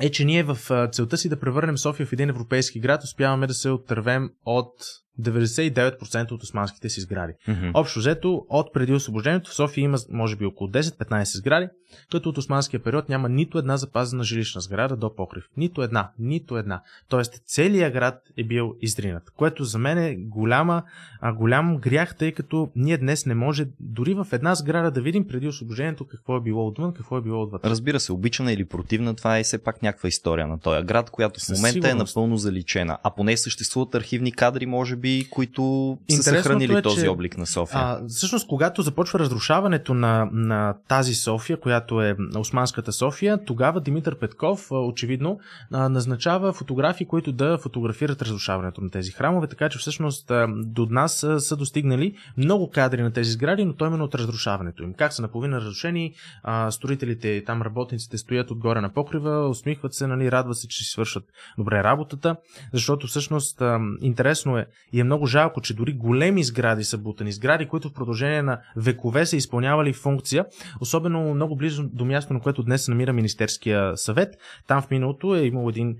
[0.00, 3.54] е, че ние в целта си да превърнем София в един европейски град успяваме да
[3.54, 4.72] се отървем от
[5.20, 7.32] 99% от османските си сгради.
[7.48, 7.70] Mm-hmm.
[7.74, 11.68] Общо взето, от преди освобождението в София има може би около 10-15 сгради,
[12.10, 15.44] като от османския период няма нито една запазена жилищна сграда до покрив.
[15.56, 16.82] Нито една, нито една.
[17.08, 20.82] Тоест целият град е бил издринат, което за мен е голяма,
[21.20, 25.28] а, голям грях, тъй като ние днес не може дори в една сграда да видим
[25.28, 27.70] преди освобождението какво е било отвън, какво е било отвътре.
[27.70, 31.40] Разбира се, обичана или противна, това е все пак някаква история на този град, която
[31.40, 32.98] в момента е напълно заличена.
[33.02, 37.38] А поне съществуват архивни кадри, може би би, които са съхранили е, този че, облик
[37.38, 37.80] на София.
[37.80, 44.18] А, всъщност, когато започва разрушаването на, на тази София, която е Османската София, тогава Димитър
[44.18, 45.38] Петков, очевидно,
[45.70, 51.40] назначава фотографии, които да фотографират разрушаването на тези храмове, така че всъщност до нас са,
[51.40, 54.94] са достигнали много кадри на тези сгради, но то именно от разрушаването им.
[54.94, 60.32] Как са наполовина разрушени, а, строителите, там работниците стоят отгоре на покрива, усмихват се, нали,
[60.32, 61.24] радват се, че си свършат
[61.58, 62.36] добре работата,
[62.72, 64.66] защото всъщност а, интересно е
[64.96, 68.60] и е много жалко, че дори големи сгради са бутани, сгради, които в продължение на
[68.76, 70.46] векове са изпълнявали функция,
[70.80, 74.34] особено много близо до място, на което днес се намира Министерския съвет.
[74.66, 75.96] Там в миналото е имал един,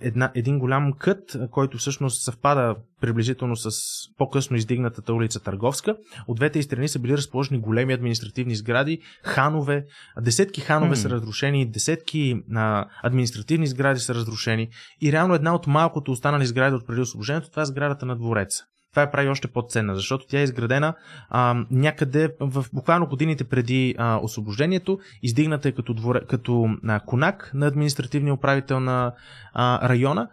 [0.00, 3.70] една, един голям кът, който всъщност съвпада приблизително с
[4.18, 5.96] по-късно издигнатата улица Търговска.
[6.28, 9.84] От двете страни са били разположени големи административни сгради, ханове,
[10.20, 10.98] десетки ханове mm.
[10.98, 14.68] са разрушени, десетки а, административни сгради са разрушени
[15.00, 18.64] и реално една от малкото останали сгради от преди освобождението, това е сградата на двореца.
[18.98, 20.94] Това е прави още по-ценна, защото тя е изградена
[21.28, 27.50] а, някъде в буквално годините преди а, освобождението, издигната е като, дворе, като а, конак
[27.54, 29.12] на административния управител на
[29.54, 30.28] а, района.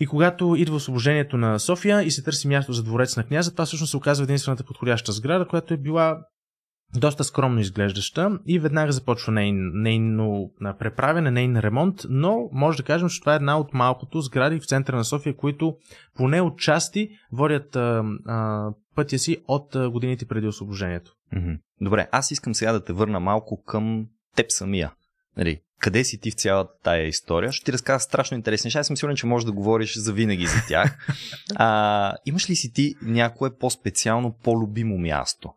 [0.00, 3.66] И когато идва освобождението на София и се търси място за дворец на княза, това
[3.66, 6.18] всъщност се оказва единствената подходяща сграда, която е била
[6.96, 13.08] доста скромно изглеждаща и веднага започва нейн, нейно преправяне, нейн ремонт, но може да кажем,
[13.08, 15.76] че това е една от малкото сгради в центъра на София, които
[16.16, 21.12] поне от части водят а, а, пътя си от а, годините преди освобождението.
[21.80, 24.92] Добре, аз искам сега да те върна малко към теб самия.
[25.36, 27.52] Нали, къде си ти в цялата тая история?
[27.52, 28.78] Ще ти разкажа страшно интересни неща.
[28.78, 30.98] Аз съм сигурен, че можеш да говориш за винаги за тях.
[31.56, 35.52] А, имаш ли си ти някое по-специално, по-любимо място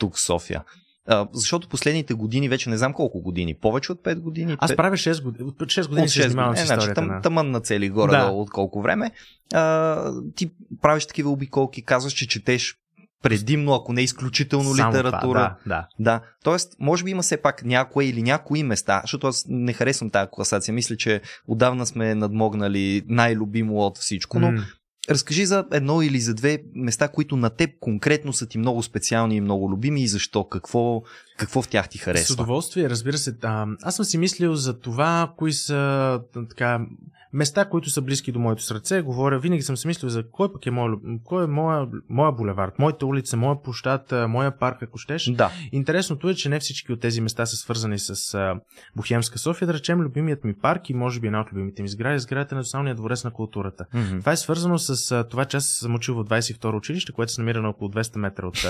[0.00, 0.64] тук в София?
[1.08, 4.52] А, защото последните години, вече не знам колко години, повече от 5 години.
[4.52, 4.56] 5...
[4.60, 5.50] Аз правя 6 години.
[5.50, 7.20] 6 години от 6 се занимавам с значи, тъм.
[7.22, 8.24] Тъмън на цели горе да.
[8.24, 9.10] от колко време.
[9.54, 10.50] А, ти
[10.82, 12.76] правиш такива обиколки, казваш, че четеш
[13.22, 15.20] предимно, ако не изключително Само литература.
[15.20, 15.86] Това, да, да.
[15.98, 16.20] да.
[16.44, 20.28] Тоест, може би има все пак някое или някои места, защото аз не харесвам тази
[20.32, 20.74] класация.
[20.74, 24.64] Мисля, че отдавна сме надмогнали най-любимо от всичко, но mm.
[25.10, 29.36] Разкажи за едно или за две места, които на теб конкретно са ти много специални
[29.36, 30.44] и много любими и защо?
[30.44, 31.02] Какво,
[31.40, 32.26] Какво в тях ти харесва?
[32.26, 33.36] С удоволствие, разбира се.
[33.42, 36.80] А, аз съм си мислил за това, кои са така,
[37.32, 39.02] места, които са близки до моето сърце.
[39.02, 42.78] Говоря, винаги съм си мислил за кой пък е моя, кой е моя, моя булевард,
[42.78, 45.30] моята улица, моя площад, моя парк, ако щеш.
[45.30, 45.50] Да.
[45.72, 48.54] Интересното е, че не всички от тези места са свързани с а,
[48.96, 49.66] Бухемска София.
[49.66, 52.58] Да речем, любимият ми парк и може би една от любимите ми сгради, сградата на
[52.58, 53.86] Националния дворец на културата.
[53.94, 54.20] Mm-hmm.
[54.20, 57.40] Това е свързано с а, това, че аз съм учил в 22 училище, което се
[57.40, 58.66] намира на около 200 метра от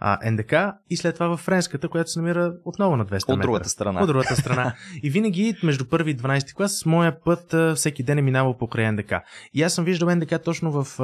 [0.00, 0.54] а, НДК
[0.90, 3.32] и след това в Френската, която се намира отново на 200 метра.
[3.32, 4.00] От другата страна.
[4.00, 4.74] От другата страна.
[5.02, 8.92] И винаги между първи и 12 клас с моя път всеки ден е минавал покрай
[8.92, 9.12] НДК.
[9.54, 11.00] И аз съм виждал НДК точно в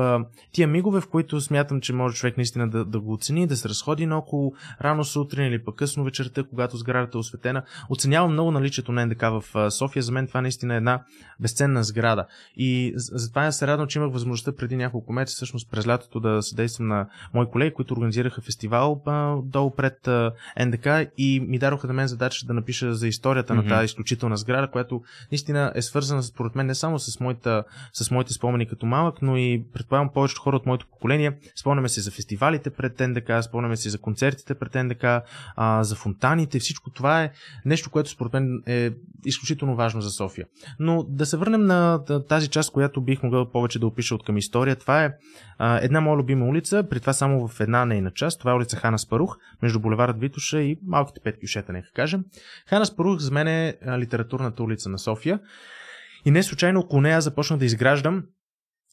[0.52, 3.68] тия мигове, в които смятам, че може човек наистина да, да го оцени, да се
[3.68, 7.62] разходи наоколо рано сутрин или пък късно вечерта, когато сградата е осветена.
[7.90, 10.02] Оценявам много наличието на НДК в София.
[10.02, 11.02] За мен това наистина е една
[11.40, 12.26] безценна сграда.
[12.56, 16.88] И затова се радвам, че имах възможността преди няколко месеца, всъщност през лятото, да съдействам
[16.88, 20.32] на мои колеги, които организираха фестивал а, долу пред а,
[20.66, 20.86] НДК
[21.16, 23.62] и ми дадоха на мен задача да напиша за историята mm-hmm.
[23.62, 28.10] на тази изключителна сграда, която наистина е свързана според мен не само с моята, с
[28.10, 31.38] моите спомени като малък, но и предполагам повечето хора от моето поколение.
[31.56, 35.04] Спомняме се за фестивалите пред НДК, спомняме се за концертите пред НДК,
[35.56, 36.58] а, за фонтаните.
[36.58, 37.30] Всичко това е
[37.64, 38.90] нещо, което според мен е
[39.24, 40.46] изключително важно за София.
[40.78, 44.36] Но да се върнем на тази част, която бих могъл повече да опиша от към
[44.36, 44.76] история.
[44.76, 45.12] Това е
[45.58, 48.38] а, една моя любима улица, при това само в една нейна част.
[48.38, 52.24] Това е улица Хана Спарух, между булеварът Витуша и малките пет кюшета, нека кажем.
[52.68, 55.40] Хана Спарух за мен е литературната улица на София.
[56.24, 58.24] И не случайно около нея започнах да изграждам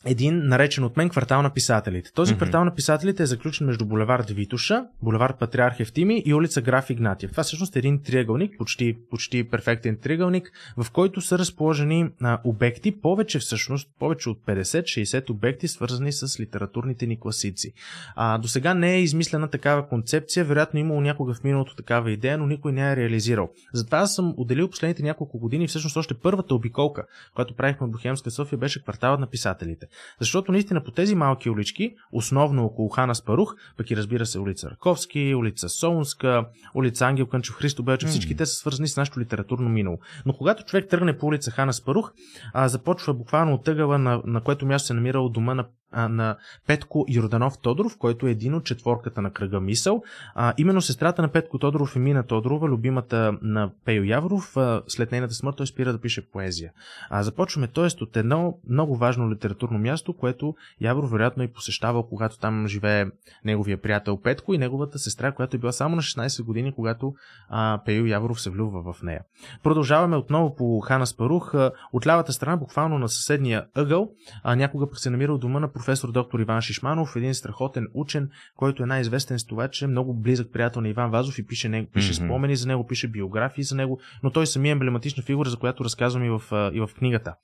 [0.06, 2.12] един наречен от мен квартал на писателите.
[2.14, 2.38] Този mm-hmm.
[2.38, 7.32] квартал на писателите е заключен между булевард Витуша, булевард Патриарх Евтими и улица Граф Игнатиев.
[7.32, 13.02] Това всъщност е един триъгълник, почти, почти перфектен триъгълник, в който са разположени а, обекти,
[13.02, 17.74] повече всъщност, повече от 50-60 обекти, свързани с литературните ни класици.
[18.16, 22.38] А, до сега не е измислена такава концепция, вероятно имало някога в миналото такава идея,
[22.38, 23.50] но никой не е реализирал.
[23.74, 28.32] Затова аз съм отделил последните няколко години, всъщност още първата обиколка, която правихме в Бухемска
[28.32, 29.88] София, беше кварталът на писателите.
[30.20, 34.70] Защото наистина по тези малки улички, основно около Хана Спарух, пък и разбира се улица
[34.70, 39.70] Раковски, улица Солунска, улица Ангел Кънчо Христо Белчев, всички те са свързани с нашето литературно
[39.70, 39.98] минало.
[40.26, 42.14] Но когато човек тръгне по улица Хана Спарух,
[42.54, 46.38] а, започва буквално от тъгъла, на, на което място се намира от дома на на
[46.68, 50.04] Петко Йорданов Тодоров, който е един от четворката на кръга Мисъл.
[50.36, 54.58] А, именно сестрата на Петко Тодоров е Мина Тодорова, любимата на Пейо Яворов.
[54.58, 56.72] А, след нейната смърт той спира да пише поезия.
[57.10, 58.04] А, започваме, т.е.
[58.04, 63.06] от едно много важно литературно място, което Яворов вероятно е посещавал, когато там живее
[63.46, 67.14] неговия приятел Петко и неговата сестра, която е била само на 16 години, когато
[67.50, 69.22] а, Пейо Яворов се влюбва в нея.
[69.64, 71.54] Продължаваме отново по Хана Спарух.
[71.94, 74.10] От лявата страна, буквално на съседния ъгъл,
[74.44, 78.84] а, някога пък се намира дома на професор доктор Иван Шишманов, един страхотен учен, който
[78.84, 81.88] е най-известен с това, че е много близък приятел на Иван Вазов и пише, него,
[81.94, 82.26] пише mm-hmm.
[82.26, 85.84] спомени за него, пише биографии за него, но той самия е емблематична фигура, за която
[85.84, 86.42] разказвам и в,
[86.74, 87.36] и в книгата,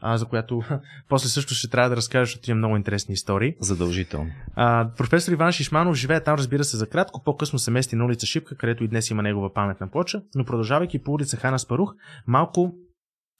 [0.00, 0.62] а, за която
[1.08, 3.54] после също ще трябва да разкажа, защото има много интересни истории.
[3.60, 4.30] Задължително.
[4.54, 7.22] А, професор Иван Шишманов живее там, разбира се, за кратко.
[7.24, 11.02] По-късно се мести на улица Шипка, където и днес има негова паметна плоча, но продължавайки
[11.02, 11.94] по улица Хана Спарух,
[12.26, 12.74] малко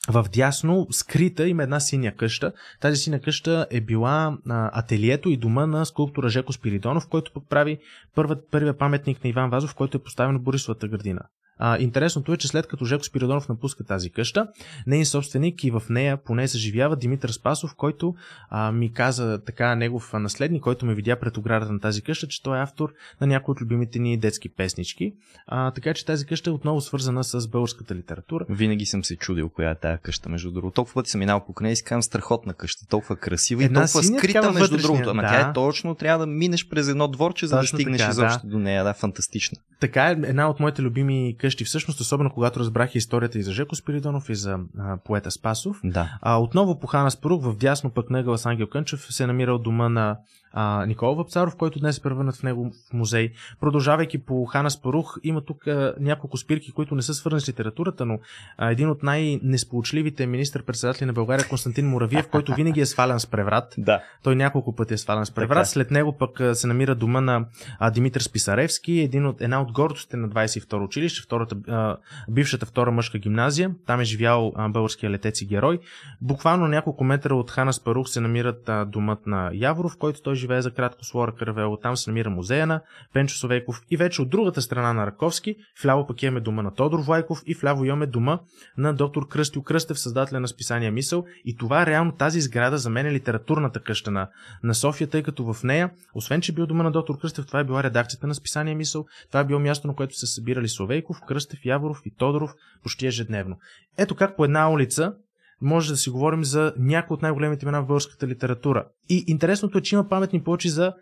[0.09, 2.53] в дясно, скрита, има една синя къща.
[2.81, 7.79] Тази синя къща е била а, ателието и дома на скулптора Жеко Спиридонов, който прави
[8.15, 11.21] първият, първия паметник на Иван Вазов, който е поставен в Борисовата градина.
[11.65, 14.47] А, интересното е, че след като Жеко Спиридонов напуска тази къща,
[14.87, 18.15] нейн собственик и в нея поне съживява Димитър Спасов, който
[18.51, 22.43] а, ми каза така негов наследник, който ме видя пред оградата на тази къща, че
[22.43, 25.13] той е автор на някои от любимите ни детски песнички.
[25.47, 28.45] А, така че тази къща е отново свързана с българската литература.
[28.49, 30.75] Винаги съм се чудил коя е тази къща, между другото.
[30.75, 34.03] Толкова пъти съм минал по нея и си страхотна къща, толкова красива Една и толкова
[34.03, 35.11] скрита между другото.
[35.11, 35.29] Ама да.
[35.29, 38.51] тя е точно, трябва да минеш през едно дворче, за да стигнеш така, изобщо да.
[38.51, 38.85] до нея.
[38.85, 39.59] Да, фантастична.
[39.81, 43.75] Така е една от моите любими къщи, всъщност, особено когато разбрах историята и за Жеко
[43.75, 45.81] Спиридонов и за а, поета Спасов.
[45.85, 46.19] Да.
[46.23, 49.59] А, отново по Хана Спорук, в дясно пък на с Ангел Кънчев се е намирал
[49.59, 50.17] дома на
[50.53, 53.33] а, Никола Вапцаров, който днес е превърнат в него в музей.
[53.61, 58.05] Продължавайки по Хана Спарух, има тук а, няколко спирки, които не са свързани с литературата,
[58.07, 58.19] но
[58.59, 63.75] а, един от най-несполучливите министър-председатели на България, Константин Муравиев, който винаги е свалян с преврат.
[63.83, 64.03] Да.
[64.23, 65.57] Той няколко пъти е свалян с преврат.
[65.57, 65.65] Така.
[65.65, 67.47] След него пък а, се намира дома на
[67.79, 71.97] а, Димитър Списаревски, един от, една от гордостите на 22 училище, втората втората, а,
[72.29, 73.71] бившата втора мъжка гимназия.
[73.87, 75.79] Там е живял а, българския летец и герой.
[76.21, 80.63] Буквално няколко метра от Хана Спарух се намират а, домът на Яворов, който той живее
[80.63, 81.77] за кратко с Лора Каравело.
[81.77, 82.81] Там се намира музея на
[83.13, 83.83] Пенчо Совейков.
[83.91, 87.55] И вече от другата страна на Раковски, вляво пък имаме дома на Тодор Влайков и
[87.55, 88.39] вляво имаме дома
[88.79, 91.25] на доктор Кръстил Кръстев, създателя на списание Мисъл.
[91.45, 94.29] И това реално тази сграда за мен е литературната къща на,
[94.63, 97.61] на София, тъй като в нея, освен че е бил дома на доктор Кръстев, това
[97.61, 99.07] е била редакцията на списание Мисъл.
[99.29, 103.59] Това е било място, на което се събирали Совейков, Кръстев, Яворов и Тодоров почти ежедневно.
[103.99, 105.15] Ето как по една улица
[105.61, 108.87] може да си говорим за някои от най-големите имена в българската литература.
[109.09, 110.95] И интересното е, че има паметни плочи за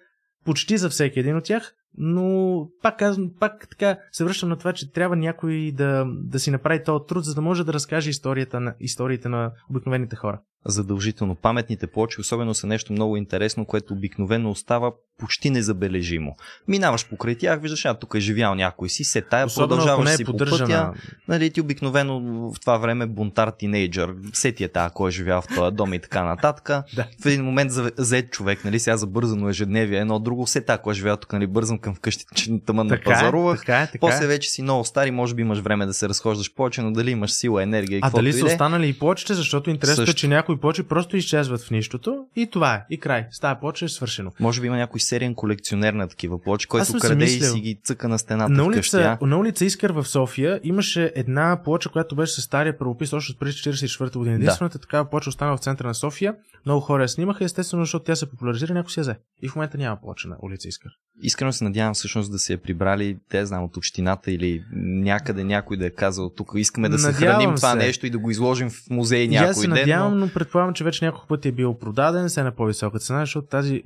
[0.45, 4.73] почти за всеки един от тях, но пак казвам, пак така се връщам на това,
[4.73, 8.61] че трябва някой да, да си направи този труд, за да може да разкаже историята
[8.61, 11.35] на, историите на обикновените хора задължително.
[11.35, 16.37] Паметните плочи особено са нещо много интересно, което обикновено остава почти незабележимо.
[16.69, 20.17] Минаваш покрай тях, виждаш, а тук е живял някой си, се тая, Особено, продължаваш е
[20.17, 20.93] си по пътя.
[21.29, 22.21] Нали, ти обикновено
[22.53, 25.99] в това време бунтар тинейджър, сети е тая, кой е живял в този дом и
[25.99, 26.69] така нататък.
[26.97, 27.07] да.
[27.23, 30.97] В един момент зает човек, нали, сега забързано ежедневие, едно друго, се тая, кой е
[30.97, 33.59] живял тук, нали, бързам към вкъщи, че тъмън на пазарувах.
[33.59, 34.01] Така е, така е.
[34.01, 37.11] После вече си много стари, може би имаш време да се разхождаш повече, но дали
[37.11, 40.61] имаш сила, енергия и А дали са останали и плочите, защото интересното е, че някои
[40.61, 42.85] почи просто изчезват в нищото и това е.
[42.91, 43.27] И край.
[43.31, 44.33] Става плоча е свършено.
[44.41, 48.09] Може би има някой сериен колекционер на такива плочи, който краде и си ги цъка
[48.09, 52.45] на стената на улица, на улица Искър в София имаше една плоча, която беше със
[52.45, 54.35] стария правопис още преди 44 година.
[54.35, 54.83] Единствената да.
[54.83, 56.35] такава плоча остана в центъра на София.
[56.67, 59.17] Много хора я снимаха, естествено, защото тя се популяризира, някой си я взе.
[59.43, 60.91] И в момента няма плоча на улица Искър.
[61.23, 65.77] Искрено се надявам всъщност да се е прибрали, те знам, от общината или някъде някой
[65.77, 67.77] да е казал, тук искаме да надявам съхраним това се.
[67.77, 69.71] нещо и да го изложим в музей някой се ден.
[69.71, 70.27] надявам, но...
[70.27, 73.47] но предполагам, че вече няколко пъти е бил продаден, се е на по-висока цена, защото
[73.47, 73.83] тази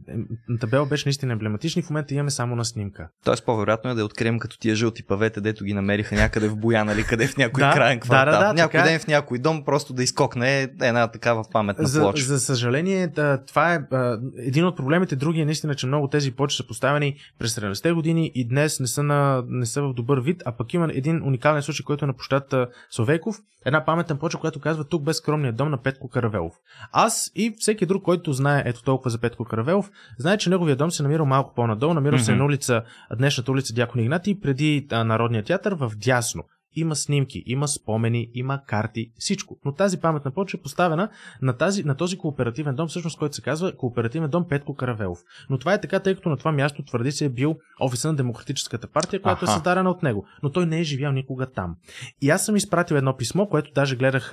[0.60, 3.08] табела беше наистина емблематична и в момента имаме само на снимка.
[3.24, 6.92] Тоест по-вероятно е да открием като тия жълти павете, дето ги намериха някъде в Бояна
[6.92, 8.32] или къде в някой да, крайен квартал.
[8.32, 8.90] Да, да, да, някой така...
[8.90, 12.24] ден в някой дом просто да изкокне една такава паметна за, плоча.
[12.24, 13.12] За съжаление,
[13.46, 13.80] това е
[14.38, 15.16] един от проблемите.
[15.16, 18.86] Другия е наистина, че много тези плочи са поставени през 70-те години и днес не
[18.86, 22.08] са, на, не са в добър вид, а пък има един уникален случай, който е
[22.08, 22.54] на площад
[22.90, 26.54] Совеков, една паметна плоча, която казва тук без скромния дом на Петко Каравелов.
[26.92, 30.90] Аз и всеки друг, който знае ето толкова за Петко Каравелов, знае, че неговия дом
[30.90, 32.36] се намира малко по-надолу, намира се mm-hmm.
[32.36, 32.82] на улица,
[33.16, 36.44] днешната улица Дякон Игнати, преди а, Народния театър в дясно.
[36.76, 39.58] Има снимки, има спомени, има карти, всичко.
[39.64, 41.08] Но тази паметна почва е поставена
[41.42, 45.18] на, тази, на този кооперативен дом, всъщност, който се казва Кооперативен дом Петко Каравелов.
[45.50, 48.16] Но това е така, тъй като на това място твърди се е бил офиса на
[48.16, 49.52] Демократическата партия, която Аха.
[49.52, 50.26] е създадена от него.
[50.42, 51.76] Но той не е живял никога там.
[52.22, 54.32] И аз съм изпратил едно писмо, което даже гледах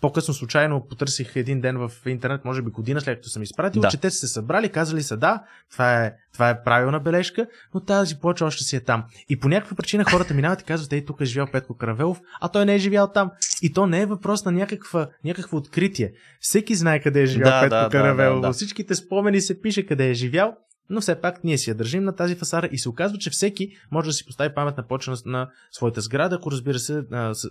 [0.00, 3.88] по-късно случайно, потърсих един ден в интернет, може би година след като съм изпратил, да.
[3.88, 7.80] че те са се събрали, казали са да, това е, това е правилна бележка, но
[7.80, 9.04] тази плоча още си е там.
[9.28, 12.48] И по някаква причина хората минават и казват, ей, тук е живял Петко Каравелов, а
[12.48, 13.30] той не е живял там.
[13.62, 16.12] И то не е въпрос на някаква, някакво откритие.
[16.40, 18.36] Всеки знае къде е живял да, Петко да, Каравелов.
[18.36, 18.52] Да, да, да.
[18.52, 20.56] всичките спомени се пише къде е живял
[20.90, 23.70] но все пак ние си я държим на тази фасара и се оказва, че всеки
[23.90, 27.02] може да си постави паметна почва на, на своята сграда, ако разбира се,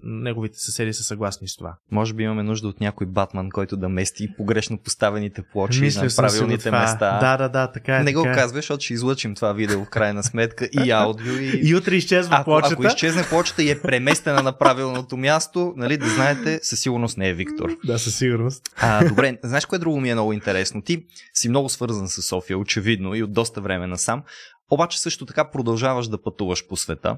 [0.03, 1.75] неговите съседи са съгласни с това.
[1.91, 6.09] Може би имаме нужда от някой батман, който да мести погрешно поставените плочи Мисля, на
[6.15, 7.19] правилните места.
[7.19, 7.99] Да, да, да, така е.
[7.99, 8.33] Не така го е.
[8.33, 11.33] казваш, защото ще излъчим това видео в крайна сметка и аудио.
[11.33, 12.73] И, и утре изчезва ако, плочата.
[12.73, 17.29] Ако изчезне плочата и е преместена на правилното място, нали, да знаете, със сигурност не
[17.29, 17.69] е Виктор.
[17.86, 18.69] Да, със сигурност.
[18.77, 20.81] А, добре, знаеш кое друго ми е много интересно?
[20.81, 24.23] Ти си много свързан с София, очевидно, и от доста време на сам.
[24.71, 27.17] Обаче също така продължаваш да пътуваш по света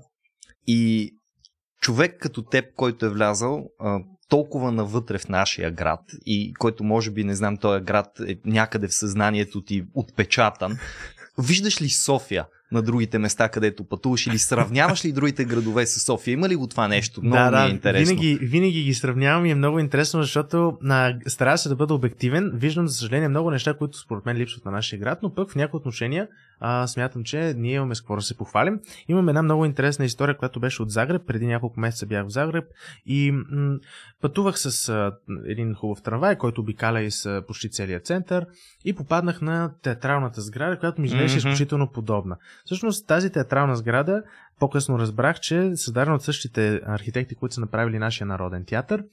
[0.67, 1.11] и
[1.81, 3.99] човек като теб, който е влязал а,
[4.29, 8.87] толкова навътре в нашия град и който може би, не знам, този град е някъде
[8.87, 10.77] в съзнанието ти отпечатан,
[11.37, 16.33] виждаш ли София на другите места, където пътуваш или сравняваш ли другите градове с София?
[16.33, 17.21] Има ли го това нещо?
[17.23, 18.15] Много да, да, ми е интересно.
[18.15, 22.51] Винаги, винаги ги сравнявам и е много интересно, защото на, старая се да бъда обективен.
[22.53, 25.55] Виждам, за съжаление, много неща, които според мен липсват на нашия град, но пък в
[25.55, 26.27] някои отношения
[26.59, 28.79] а, смятам, че ние имаме с да се похвалим.
[29.07, 31.21] Имаме една много интересна история, която беше от Загреб.
[31.27, 32.65] Преди няколко месеца бях в Загреб
[33.05, 33.77] и м-
[34.21, 35.11] пътувах с а,
[35.45, 38.45] един хубав трамвай, който обикаля и с почти целият център
[38.85, 41.37] и попаднах на театралната сграда, която ми изглеждаше mm-hmm.
[41.37, 42.37] изключително подобна.
[42.65, 44.23] Всъщност тази театрална сграда
[44.59, 45.57] по-късно разбрах, че
[45.97, 49.03] е от същите архитекти, които са направили нашия народен театър.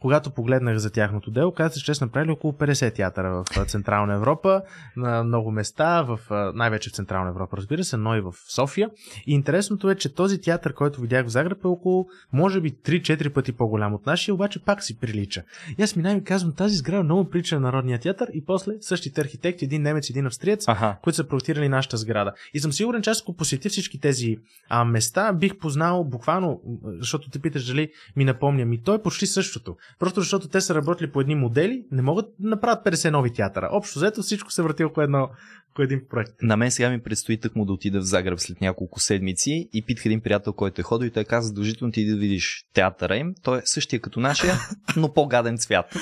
[0.00, 4.62] Когато погледнах за тяхното дело, казах, че са направили около 50 театъра в Централна Европа,
[4.96, 6.20] на много места, в,
[6.54, 8.90] най-вече в Централна Европа, разбира се, но и в София.
[9.26, 13.32] И интересното е, че този театър, който видях в Загреб е около, може би 3-4
[13.32, 15.42] пъти по-голям от нашия, обаче пак си прилича.
[15.78, 19.20] И аз минавам и казвам, тази сграда много прилича на Народния театър и после същите
[19.20, 20.96] архитекти, един немец един австриец, ага.
[21.02, 22.32] които са проектирали нашата сграда.
[22.54, 24.36] И съм сигурен, че ако посетя всички тези
[24.68, 26.60] а, места бих познал буквално,
[27.00, 29.76] защото те питаш дали ми напомня, ми той е почти същото.
[29.98, 33.68] Просто защото те са работили по едни модели, не могат да направят 50 нови театъра.
[33.72, 35.28] Общо взето всичко се върти около едно,
[35.76, 36.32] по един проект.
[36.42, 39.82] На мен сега ми предстои тък му да отида в Загреб след няколко седмици и
[39.82, 43.34] питах един приятел, който е ходил и той каза, задължително ти да видиш театъра им.
[43.42, 44.54] Той е същия като нашия,
[44.96, 45.96] но по-гаден цвят.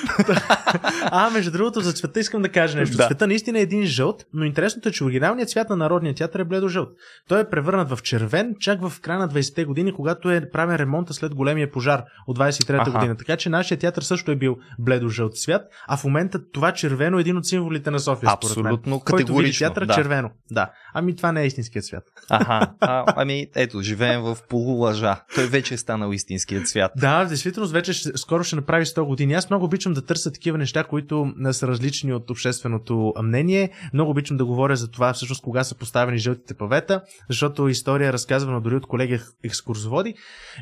[1.03, 2.97] а, между другото, за цвета искам да кажа нещо.
[2.97, 3.07] Да.
[3.07, 6.45] Цвета наистина е един жълт, но интересното е, че оригиналният цвят на Народния театър е
[6.45, 6.89] бледо-жълт.
[7.29, 11.15] Той е превърнат в червен чак в края на 20-те години, когато е правен ремонта
[11.15, 13.17] след големия пожар от 23-та година.
[13.17, 17.21] Така че нашия театър също е бил бледо-жълт цвят, а в момента това червено е
[17.21, 18.31] един от символите на София.
[18.33, 19.95] Абсолютно категорично театър да.
[19.95, 20.31] червено.
[20.51, 20.71] Да.
[20.95, 22.05] Ами това не е истинският цвят.
[22.31, 22.73] Аха.
[22.81, 25.17] А, ами ето, живеем в полулъжа.
[25.35, 26.93] Той вече е станал истинският цвят.
[26.97, 29.35] Да, в действителност вече ще, скоро ще направи 100 години.
[29.35, 33.71] Аз много обичам да търся такива неща, които са различни от общественото мнение.
[33.95, 38.61] Много обичам да говоря за това всъщност кога са поставени жълтите павета, защото история, разказвана
[38.61, 40.15] дори от колеги екскурзоводи,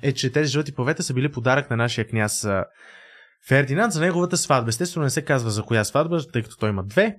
[0.03, 2.47] е, че тези жълти павета са били подарък на нашия княз
[3.49, 4.69] Фердинанд за неговата сватба.
[4.69, 7.17] Естествено не се казва за коя сватба, тъй като той има две.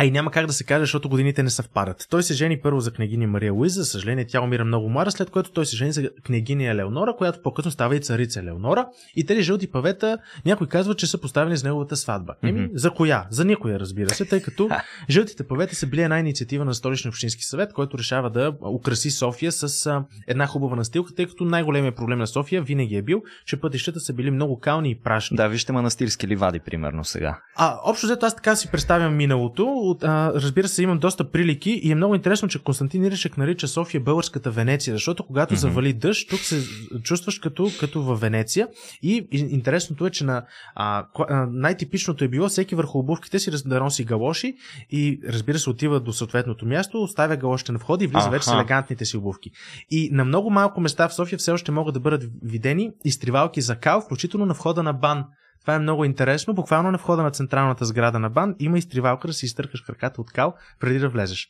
[0.00, 2.06] А и няма как да се каже, защото годините не съвпадат.
[2.10, 5.30] Той се жени първо за княгиня Мария Луиза, за съжаление тя умира много млада, след
[5.30, 8.86] което той се жени за княгиня Елеонора, която по-късно става и царица Елеонора.
[9.16, 12.34] И тези жълти павета, някой казва, че са поставени с неговата сватба.
[12.42, 12.70] Еми, mm-hmm.
[12.74, 13.26] за коя?
[13.30, 14.68] За никоя, разбира се, тъй като
[15.10, 19.52] жълтите павета са били една инициатива на Столичния общински съвет, който решава да украси София
[19.52, 23.60] с а, една хубава настилка, тъй като най-големият проблем на София винаги е бил, че
[23.60, 25.36] пътищата са били много кални и прашни.
[25.36, 27.40] Да, вижте манастирски ливади, примерно сега.
[27.56, 31.70] А, общо взето аз така си представям миналото от, а, разбира се, имам доста прилики
[31.70, 35.58] и е много интересно, че Константин Иришек нарича София българската Венеция, защото когато mm-hmm.
[35.58, 36.62] завали дъжд, тук се
[37.02, 38.68] чувстваш като, като в Венеция.
[39.02, 41.06] И интересното е, че на, а,
[41.50, 44.54] най-типичното е било всеки върху обувките си да носи галоши
[44.90, 48.30] и разбира се отива до съответното място, оставя галошите на входа и влиза Аха.
[48.30, 49.50] вече с елегантните си обувки.
[49.90, 53.76] И на много малко места в София все още могат да бъдат видени изтривалки за
[53.76, 55.24] кал, включително на входа на бан.
[55.60, 56.54] Това е много интересно.
[56.54, 60.32] Буквално на входа на централната сграда на бан има изтривалка да си изтъркаш краката от
[60.32, 61.48] кал преди да влезеш.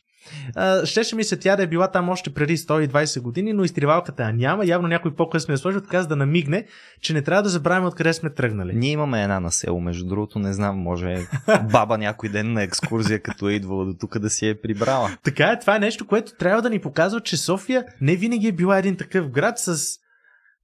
[0.83, 4.33] щеше ми се тя да е била там още преди 120 години, но изтривалката я
[4.33, 4.65] няма.
[4.65, 6.65] Явно някой по-късно е сложил така, за да намигне,
[7.01, 8.75] че не трябва да забравим откъде сме тръгнали.
[8.75, 11.27] Ние имаме една на село, между другото, не знам, може
[11.71, 15.09] баба някой ден на екскурзия, като е идвала до тук да си е прибрала.
[15.23, 18.51] така е, това е нещо, което трябва да ни показва, че София не винаги е
[18.51, 19.99] била един такъв град с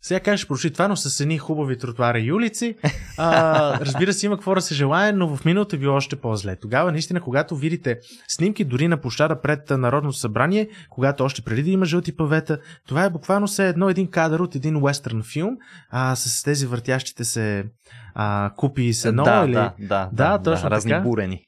[0.01, 2.75] сега кажеш това, с едни хубави тротуари и улици.
[3.17, 6.55] А, разбира се, има какво да се желае, но в миналото е било още по-зле.
[6.55, 11.69] Тогава, наистина, когато видите снимки дори на площада пред Народното събрание, когато още преди да
[11.69, 15.57] има жълти павета, това е буквално се едно един кадър от един уестърн филм,
[15.89, 17.65] а, с тези въртящите се
[18.15, 19.23] а, купи сено.
[19.23, 19.53] Да, или...
[19.53, 21.03] да, да, да, точно да, разни така.
[21.03, 21.45] бурени.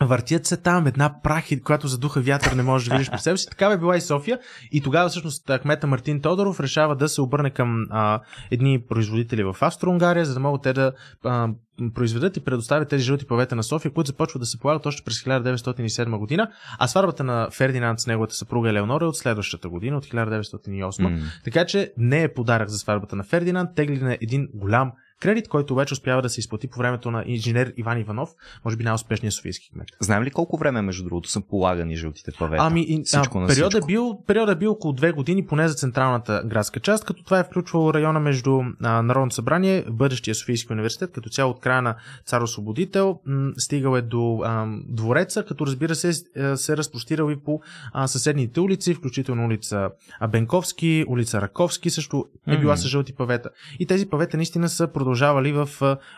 [0.00, 3.46] Въртят се там една прах, която задуха вятър не можеш да видиш пред себе си.
[3.50, 4.38] Така бе била и София.
[4.72, 8.20] И тогава всъщност кмета Мартин Тодоров решава да се обърне към а,
[8.50, 10.92] едни производители в Австро-Унгария, за да могат те да
[11.24, 11.48] а,
[11.94, 15.22] произведат и предоставят тези жълти павета на София, които започват да се полагат още през
[15.22, 20.06] 1907 година, а сварбата на Фердинанд с неговата съпруга Елеонора е от следващата година, от
[20.06, 20.90] 1908.
[20.90, 21.22] Mm.
[21.44, 25.74] Така че не е подарък за сварбата на Фердинанд, тегли на един голям Кредит, който
[25.74, 28.30] вече успява да се изплати по времето на инженер Иван Иванов,
[28.64, 29.88] може би най-успешният софийски кмет.
[30.00, 32.62] Знаем ли колко време, между другото, са полагани жълтите павета?
[32.62, 36.42] Ами, всичко а, период, е бил, период е бил около две години, поне за централната
[36.46, 41.28] градска част, като това е включвало района между а, Народното събрание, бъдещия Софийски университет, като
[41.28, 46.12] цяло от края на Цар Освободител, м- стигал е до а, двореца, като разбира се
[46.56, 47.60] се е разпростирал и по
[47.92, 49.90] а, съседните улици, включително улица
[50.28, 52.76] Бенковски, улица Раковски, също е била mm-hmm.
[52.76, 53.50] с жълти павета.
[53.78, 55.68] И тези павета наистина са продължавали в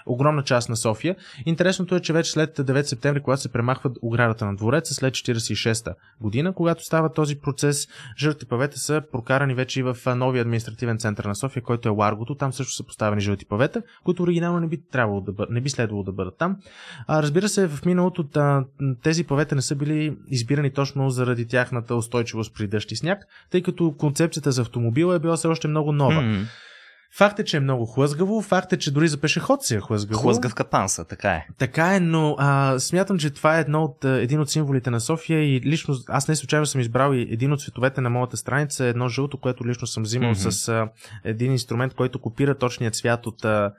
[0.07, 1.17] огромна част на София.
[1.47, 5.95] Интересното е, че вече след 9 септември, когато се премахват оградата на двореца, след 46-та
[6.21, 11.25] година, когато става този процес, жълти павета са прокарани вече и в новия административен център
[11.25, 12.35] на София, който е Ларгото.
[12.35, 15.71] Там също са поставени жълти павета, които оригинално не би, трябвало да бъд, не би
[15.71, 16.57] следвало да бъдат там.
[17.07, 18.25] А, разбира се, в миналото
[19.03, 23.63] тези павета не са били избирани точно заради тяхната устойчивост при дъжд и сняг, тъй
[23.63, 26.23] като концепцията за автомобила е била все още много нова.
[26.23, 26.45] Mm-hmm.
[27.17, 30.21] Факт е, че е много хлъзгаво, факт е, че дори за пешеход си е хлъзгаво.
[30.21, 31.47] Хлъзгавка панса, така е.
[31.59, 35.57] Така е, но а, смятам, че това е едно от, един от символите на София
[35.57, 39.09] и лично аз не случайно съм избрал и един от цветовете на моята страница, едно
[39.09, 40.51] жълто, което лично съм взимал mm-hmm.
[40.51, 40.89] с а,
[41.25, 43.73] един инструмент, който копира точния цвят от, а,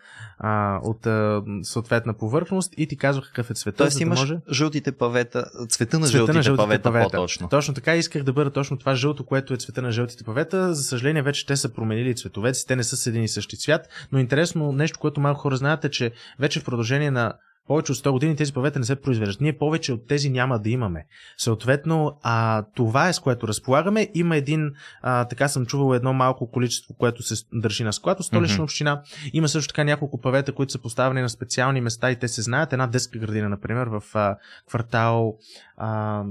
[0.84, 3.78] от а, съответна повърхност и ти казва какъв е цвета.
[3.78, 4.40] Тоест да имаш може...
[4.52, 7.50] жълтите павета, цвета на цвета жълтите, на жълтите павета, павета, по-точно.
[7.50, 10.74] Точно така исках да бъда точно това жълто, което е цвета на жълтите павета.
[10.74, 14.08] За съжаление вече те са променили цветовете, те не са с един и същи цвят,
[14.12, 17.34] но интересно нещо, което малко хора знаят е, че вече в продължение на
[17.70, 19.42] повече от 100 години тези павета не се произвеждат.
[19.42, 21.06] Ние повече от тези няма да имаме.
[21.38, 24.10] Съответно, а, това е с което разполагаме.
[24.14, 28.26] Има един, а, така съм чувал, едно малко количество, което се държи на склад от
[28.26, 28.64] столична mm-hmm.
[28.64, 29.02] община.
[29.34, 32.74] Има също така няколко павета, които са поставени на специални места и те се знаят.
[32.74, 34.36] Една детска градина, например, в а,
[34.68, 35.38] квартал
[35.78, 36.24] а,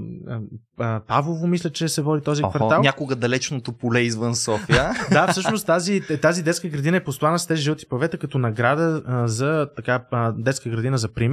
[0.79, 2.81] а, Павлово, мисля, че се води този Охо, квартал.
[2.81, 4.91] Някога далечното поле извън София.
[5.11, 9.27] да, всъщност тази, тази детска градина е послана с тези жълти павета като награда а,
[9.27, 11.28] за така а, детска градина за пример.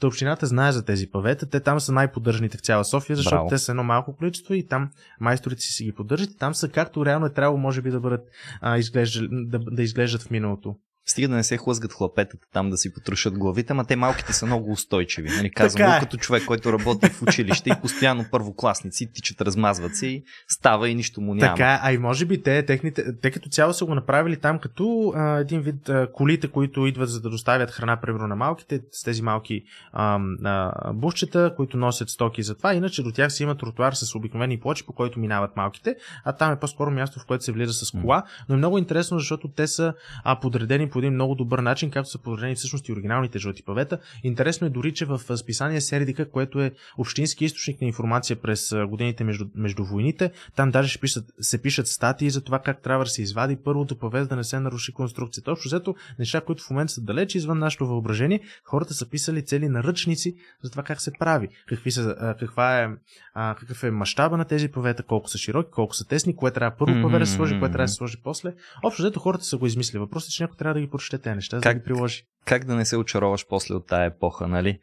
[0.00, 1.46] Та общината знае за тези павета.
[1.46, 3.48] Те там са най-поддържаните в цяла София, защото Браво.
[3.48, 4.90] те са едно малко количество и там
[5.20, 6.38] майсторите си ги поддържат.
[6.38, 8.28] Там са както реално е трябвало, може би, да бъдат
[8.60, 10.76] а, изглежда, да, да изглеждат в миналото.
[11.10, 14.46] Стига да не се хлъзгат хлапетата там да си потрошат главите, ама те малките са
[14.46, 15.28] много устойчиви.
[15.36, 15.50] Нали?
[15.50, 16.00] Казвам го е.
[16.00, 20.94] като човек, който работи в училище и постоянно първокласници тичат, размазват се и става и
[20.94, 21.54] нищо му няма.
[21.54, 25.12] Така, а и може би те, техните, те като цяло са го направили там като
[25.16, 29.02] а, един вид а, колите, които идват за да доставят храна, примерно на малките, с
[29.02, 32.74] тези малки а, а, бушчета, които носят стоки за това.
[32.74, 36.52] Иначе до тях си има тротуар с обикновени плочи, по който минават малките, а там
[36.52, 38.22] е по-скоро място, в което се влиза с кола.
[38.48, 39.94] Но е много интересно, защото те са
[40.24, 43.98] а, подредени по един много добър начин, както са подредени всъщност и оригиналните жълти павета.
[44.22, 49.24] Интересно е дори, че в списание Сердика, което е общински източник на информация през годините
[49.24, 53.10] между, между войните, там даже ще пишат, се пишат статии за това как трябва да
[53.10, 55.52] се извади първото павет да не се наруши конструкцията.
[55.52, 59.68] Общо взето неща, които в момента са далеч извън нашето въображение, хората са писали цели
[59.68, 62.88] наръчници за това как се прави, какви са, каква е,
[63.34, 67.02] какъв е мащаба на тези павета, колко са широки, колко са тесни, кое трябва първо
[67.02, 68.54] павет да се сложи, кое трябва да се сложи после.
[68.84, 70.00] Общо взето хората са го измислили.
[70.00, 72.22] Въпросът е, че някой трябва да ги прочете тези неща, как, за да ги приложи.
[72.44, 74.80] Как да не се очароваш после от тая епоха, нали?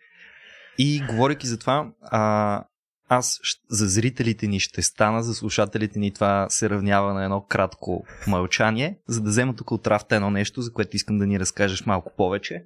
[0.77, 2.63] И говоряки за това, а,
[3.09, 3.39] аз
[3.69, 8.99] за зрителите ни ще стана, за слушателите ни това се равнява на едно кратко мълчание,
[9.07, 12.11] за да взема тук от рафта едно нещо, за което искам да ни разкажеш малко
[12.17, 12.65] повече.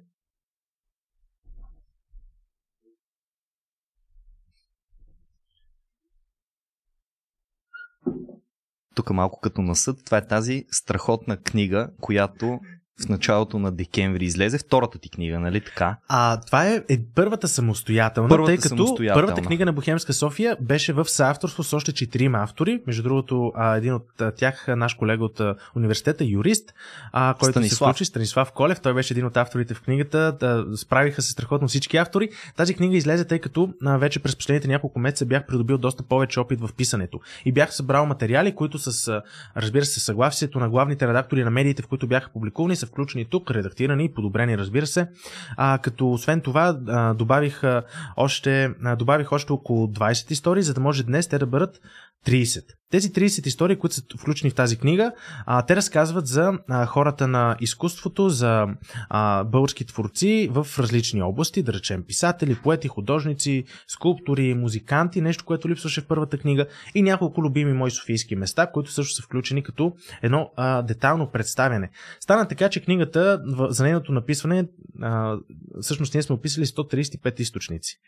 [8.94, 12.60] Тук малко като на съд, това е тази страхотна книга, която
[13.06, 15.96] в началото на декември излезе втората ти книга, нали така?
[16.08, 19.26] А, това е, е първата самостоятелна, първата тъй като самостоятелна.
[19.26, 22.80] първата книга на Бохемска София беше в съавторство с още четирима автори.
[22.86, 26.74] Между другото, а, един от тях, наш колега от а, университета, юрист,
[27.12, 27.70] а, който Станислав.
[27.70, 30.36] се случи, Станислав Колев, той беше един от авторите в книгата.
[30.40, 32.28] Да, справиха се страхотно всички автори.
[32.56, 36.40] Тази книга излезе, тъй като а, вече през последните няколко месеца бях придобил доста повече
[36.40, 37.20] опит в писането.
[37.44, 39.22] И бях събрал материали, които с,
[39.56, 43.50] разбира се, съгласието на главните редактори на медиите, в които бяха публикувани, са включени тук,
[43.50, 45.08] редактирани и подобрени, разбира се.
[45.56, 47.82] А, като освен това а, добавих, а,
[48.16, 51.80] още, а, добавих още около 20 истории, за да може днес те да бъдат
[52.26, 52.64] 30.
[52.90, 55.12] Тези 30 истории, които са включени в тази книга,
[55.46, 58.66] а, те разказват за а, хората на изкуството, за
[59.08, 65.68] а, български творци в различни области, да речем писатели, поети, художници, скулптори, музиканти, нещо, което
[65.68, 69.92] липсваше в първата книга и няколко любими мои софийски места, които също са включени като
[70.22, 71.90] едно а, детално представяне.
[72.20, 74.68] Стана така, че книгата за нейното написване,
[75.02, 75.38] а,
[75.80, 78.00] всъщност ние сме описали 135 източници.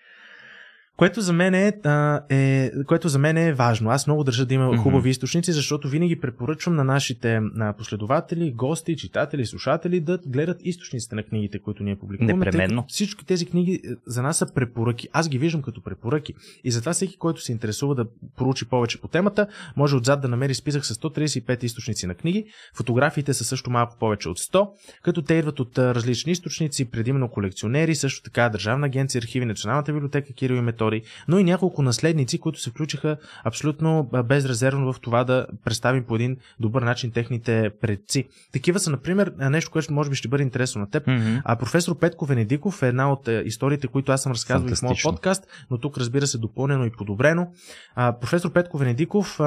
[0.96, 1.72] Което за мен е,
[2.30, 3.90] е, което за мен е важно.
[3.90, 5.10] Аз много държа да има хубави mm-hmm.
[5.10, 11.22] източници, защото винаги препоръчвам на нашите на последователи, гости, читатели, слушатели да гледат източниците на
[11.22, 12.44] книгите, които ние публикуваме.
[12.44, 12.84] Непременно.
[12.88, 15.08] Всички тези книги е, за нас са препоръки.
[15.12, 16.34] Аз ги виждам като препоръки.
[16.64, 20.54] И затова всеки, който се интересува да проучи повече по темата, може отзад да намери
[20.54, 22.44] списък с 135 източници на книги.
[22.74, 24.68] Фотографиите са също малко повече от 100,
[25.02, 30.32] като те идват от различни източници, предимно колекционери, също така Държавна агенция архиви, Националната библиотека
[30.32, 35.46] Кирил и Методи, но и няколко наследници, които се включиха абсолютно безрезервно в това да
[35.64, 38.28] представим по един добър начин техните предци.
[38.52, 41.06] Такива са, например, нещо, което може би ще бъде интересно на теб.
[41.06, 41.42] Mm-hmm.
[41.44, 45.46] А професор Петко Венедиков е една от историите, които аз съм разказвал в моят подкаст,
[45.70, 47.48] но тук разбира се допълнено и подобрено.
[47.94, 49.40] А, професор Петко Венедиков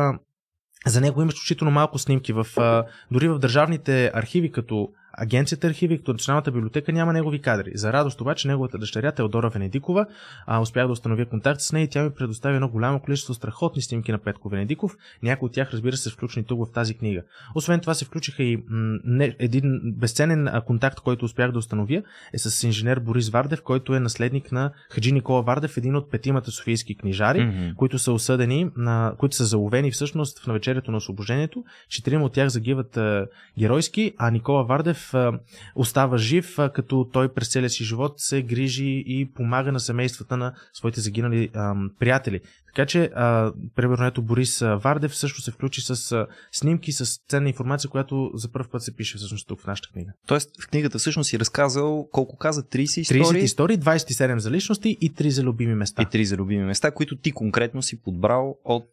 [0.88, 2.34] за него има изключително малко снимки.
[2.34, 2.46] В,
[3.12, 7.72] дори в държавните архиви, като Агенцията архиви, като Националната библиотека няма негови кадри.
[7.76, 10.06] За радост обаче неговата дъщеря Теодора Венедикова
[10.46, 13.82] а, успях да установя контакт с нея и тя ми предостави едно голямо количество страхотни
[13.82, 14.98] снимки на Петко Венедиков.
[15.24, 17.24] Някои от тях, разбира се, включени тук в тази книга.
[17.56, 22.04] Освен това се включиха и м- не, един безценен контакт, който успях да установя
[22.34, 26.52] е с инженер Борис Вардев, който е наследник на Хаджи Никола Вардев, един от петимата
[26.52, 27.76] софийски книжари, mm-hmm.
[27.76, 31.64] които са осъдени, на, които са заловени всъщност в навечерието на освобождението.
[31.90, 33.28] Четирима от тях загиват а,
[33.60, 35.40] геройски, а Никола Вардев жив,
[35.76, 40.54] остава жив, като той през целия си живот се грижи и помага на семействата на
[40.74, 41.50] своите загинали
[42.00, 42.40] приятели.
[42.76, 43.10] Така че,
[43.76, 48.68] примерно, ето Борис Вардев също се включи с снимки, с ценна информация, която за първ
[48.72, 50.12] път се пише всъщност тук в нашата книга.
[50.28, 53.22] Тоест, в книгата всъщност си разказал колко каза 30 истории.
[53.24, 56.02] 30 истории, 27 за личности и 3 за любими места.
[56.02, 58.86] И 3 за любими места, които ти конкретно си подбрал от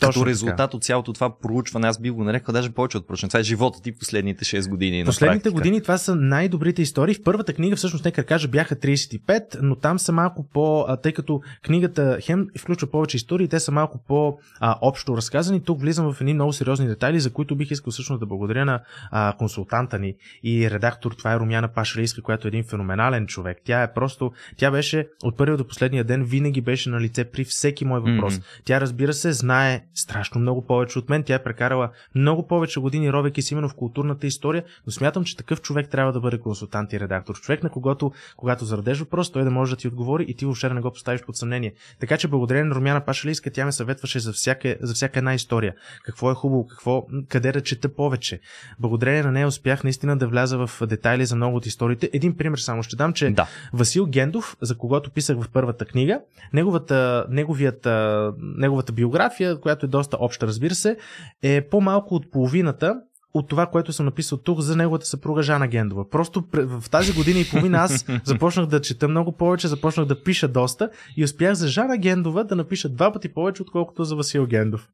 [0.00, 0.76] точно като резултат така.
[0.76, 3.28] от цялото това проучване, аз би го нарекал даже повече от проучване.
[3.28, 5.04] Това е живота ти последните 6 години.
[5.04, 7.14] Последните години това са най-добрите истории.
[7.14, 10.86] В първата книга, всъщност, нека кажа, бяха 35, но там са малко по.
[11.02, 15.62] Тъй като книгата хем включва повече истории, те са малко по-общо разказани.
[15.62, 18.80] Тук влизам в едни много сериозни детайли, за които бих искал всъщност да благодаря на
[19.10, 21.12] а, консултанта ни и редактор.
[21.12, 23.58] Това е Румяна Пашалийска, която е един феноменален човек.
[23.64, 24.32] Тя е просто.
[24.56, 28.34] Тя беше от първия до последния ден, винаги беше на лице при всеки мой въпрос.
[28.34, 28.62] Mm-hmm.
[28.64, 31.22] Тя, разбира се, знае страшно много повече от мен.
[31.22, 35.36] Тя е прекарала много повече години, робейки си именно в културната история, но смятам, че
[35.36, 37.34] такъв човек трябва да бъде консултант и редактор.
[37.34, 40.68] Човек, на когото, когато зададеш въпрос, той да може да ти отговори и ти въобще
[40.68, 41.74] да не го поставиш под съмнение.
[42.00, 45.74] Така че благодарение на Румяна Пашалийска, тя ме съветваше за всяка, за всяка една история.
[46.04, 48.40] Какво е хубаво, какво, къде да чета повече.
[48.78, 52.10] Благодарение на нея успях наистина да вляза в детайли за много от историите.
[52.12, 53.46] Един пример само ще дам, че да.
[53.72, 56.20] Васил Гендов, за когото писах в първата книга,
[56.52, 57.88] неговата, неговият,
[58.36, 60.96] неговата биография, която е доста обща, разбира се,
[61.42, 63.00] е по-малко от половината
[63.34, 66.10] от това, което съм написал тук за неговата съпруга Жана Гендова.
[66.10, 70.48] Просто в тази година и половина аз започнах да чета много повече, започнах да пиша
[70.48, 74.88] доста и успях за Жана Гендова да напиша два пъти повече, отколкото за Васил Гендов.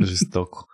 [0.00, 0.64] Жестоко.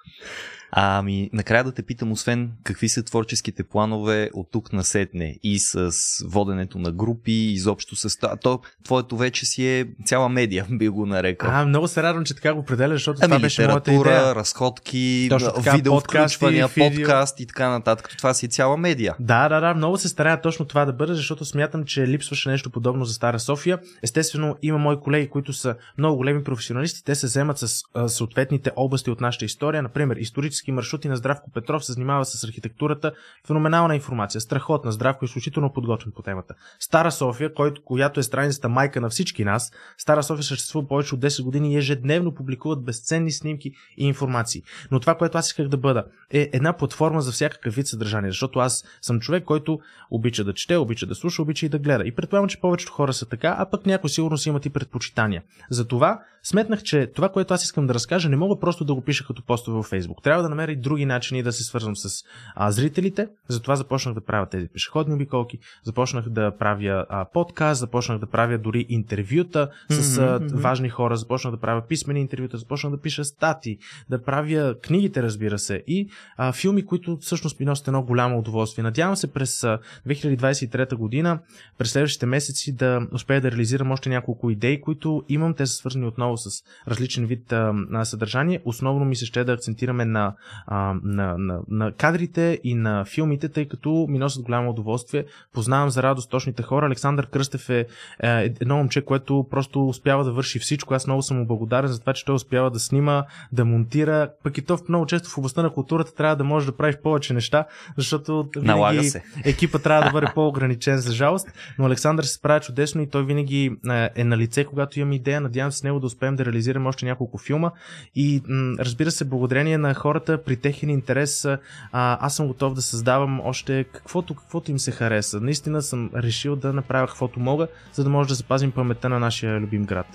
[0.70, 5.58] Ами, накрая да те питам, освен какви са творческите планове от тук на сетне и
[5.58, 5.90] с
[6.26, 8.36] воденето на групи, изобщо с това.
[8.36, 11.50] То, твоето вече си е цяла медия, би го нарекал.
[11.52, 14.34] А, много се радвам, че така го определя, защото ами, това беше моята идея.
[14.34, 15.30] разходки,
[15.72, 18.14] видео включвания, подкаст и така нататък.
[18.18, 19.14] Това си е цяла медия.
[19.20, 22.70] Да, да, да, много се старая точно това да бъде, защото смятам, че липсваше нещо
[22.70, 23.78] подобно за Стара София.
[24.02, 27.04] Естествено, има мои колеги, които са много големи професионалисти.
[27.04, 31.50] Те се вземат с съответните области от нашата история, например, исторически туристически маршрути на Здравко
[31.50, 33.12] Петров се занимава с архитектурата.
[33.46, 36.54] Феноменална информация, страхотна, Здравко е изключително подготвен по темата.
[36.80, 41.20] Стара София, който, която е страницата майка на всички нас, Стара София съществува повече от
[41.20, 44.62] 10 години и ежедневно публикуват безценни снимки и информации.
[44.90, 48.58] Но това, което аз исках да бъда, е една платформа за всякакъв вид съдържание, защото
[48.58, 49.78] аз съм човек, който
[50.10, 52.04] обича да чете, обича да слуша, обича и да гледа.
[52.06, 55.42] И предполагам, че повечето хора са така, а пък някои сигурно си имат и предпочитания.
[55.70, 59.26] Затова сметнах, че това, което аз искам да разкажа, не мога просто да го пиша
[59.26, 60.22] като постове във Facebook.
[60.22, 62.24] Трябва да намеря и други начини да се свързвам с
[62.54, 63.28] а, зрителите.
[63.48, 68.58] Затова започнах да правя тези пешеходни обиколки, започнах да правя а, подкаст, започнах да правя
[68.58, 73.78] дори интервюта с а, важни хора, започнах да правя писмени интервюта, започнах да пиша стати,
[74.10, 78.84] да правя книгите, разбира се, и а, филми, които всъщност ми носят едно голямо удоволствие.
[78.84, 79.78] Надявам се през а,
[80.08, 81.38] 2023 година,
[81.78, 85.54] през следващите месеци да успея да реализирам още няколко идеи, които имам.
[85.54, 88.60] Те са свързани отново с различен вид а, на съдържание.
[88.64, 90.34] Основно ми се ще да акцентираме на
[90.66, 95.24] а, на, на, на кадрите и на филмите, тъй като ми носят голямо удоволствие.
[95.52, 96.86] Познавам за радост точните хора.
[96.86, 97.86] Александър Кръстев е,
[98.22, 100.94] е едно момче, което просто успява да върши всичко.
[100.94, 104.30] Аз много съм му благодарен за това, че той успява да снима, да монтира.
[104.42, 107.34] Пък и то много често в областта на културата трябва да можеш да правиш повече
[107.34, 107.66] неща,
[107.96, 109.12] защото винаги
[109.44, 111.48] екипа трябва да бъде по-ограничен за жалост.
[111.78, 115.40] Но Александър се справя чудесно и той винаги е, е на лице, когато имам идея.
[115.40, 117.70] Надявам се с него да успеем да реализираме още няколко филма.
[118.14, 118.42] И
[118.78, 121.58] разбира се, благодарение на хората при техен интерес, а,
[121.92, 125.40] аз съм готов да създавам още каквото, каквото им се хареса.
[125.40, 129.60] Наистина съм решил да направя каквото мога, за да може да запазим паметта на нашия
[129.60, 130.06] любим град.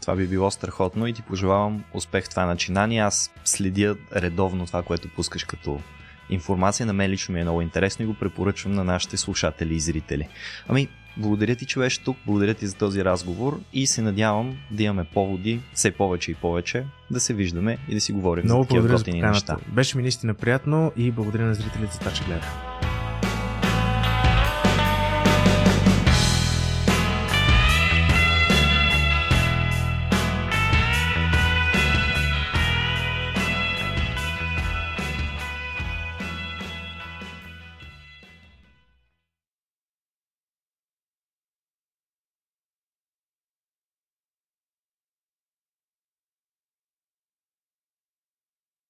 [0.00, 3.00] Това би било страхотно и ти пожелавам успех в това начинание.
[3.00, 5.80] Аз следя редовно това, което пускаш като
[6.30, 6.86] информация.
[6.86, 10.28] На мен лично ми е много интересно и го препоръчвам на нашите слушатели и зрители.
[10.68, 10.88] Ами,
[11.18, 15.04] благодаря ти, че беше тук, благодаря ти за този разговор и се надявам да имаме
[15.04, 18.88] поводи все повече и повече да се виждаме и да си говорим Много за такива
[18.88, 19.56] готини неща.
[19.68, 22.87] Беше ми наистина приятно и благодаря на зрителите за това, че гледаха.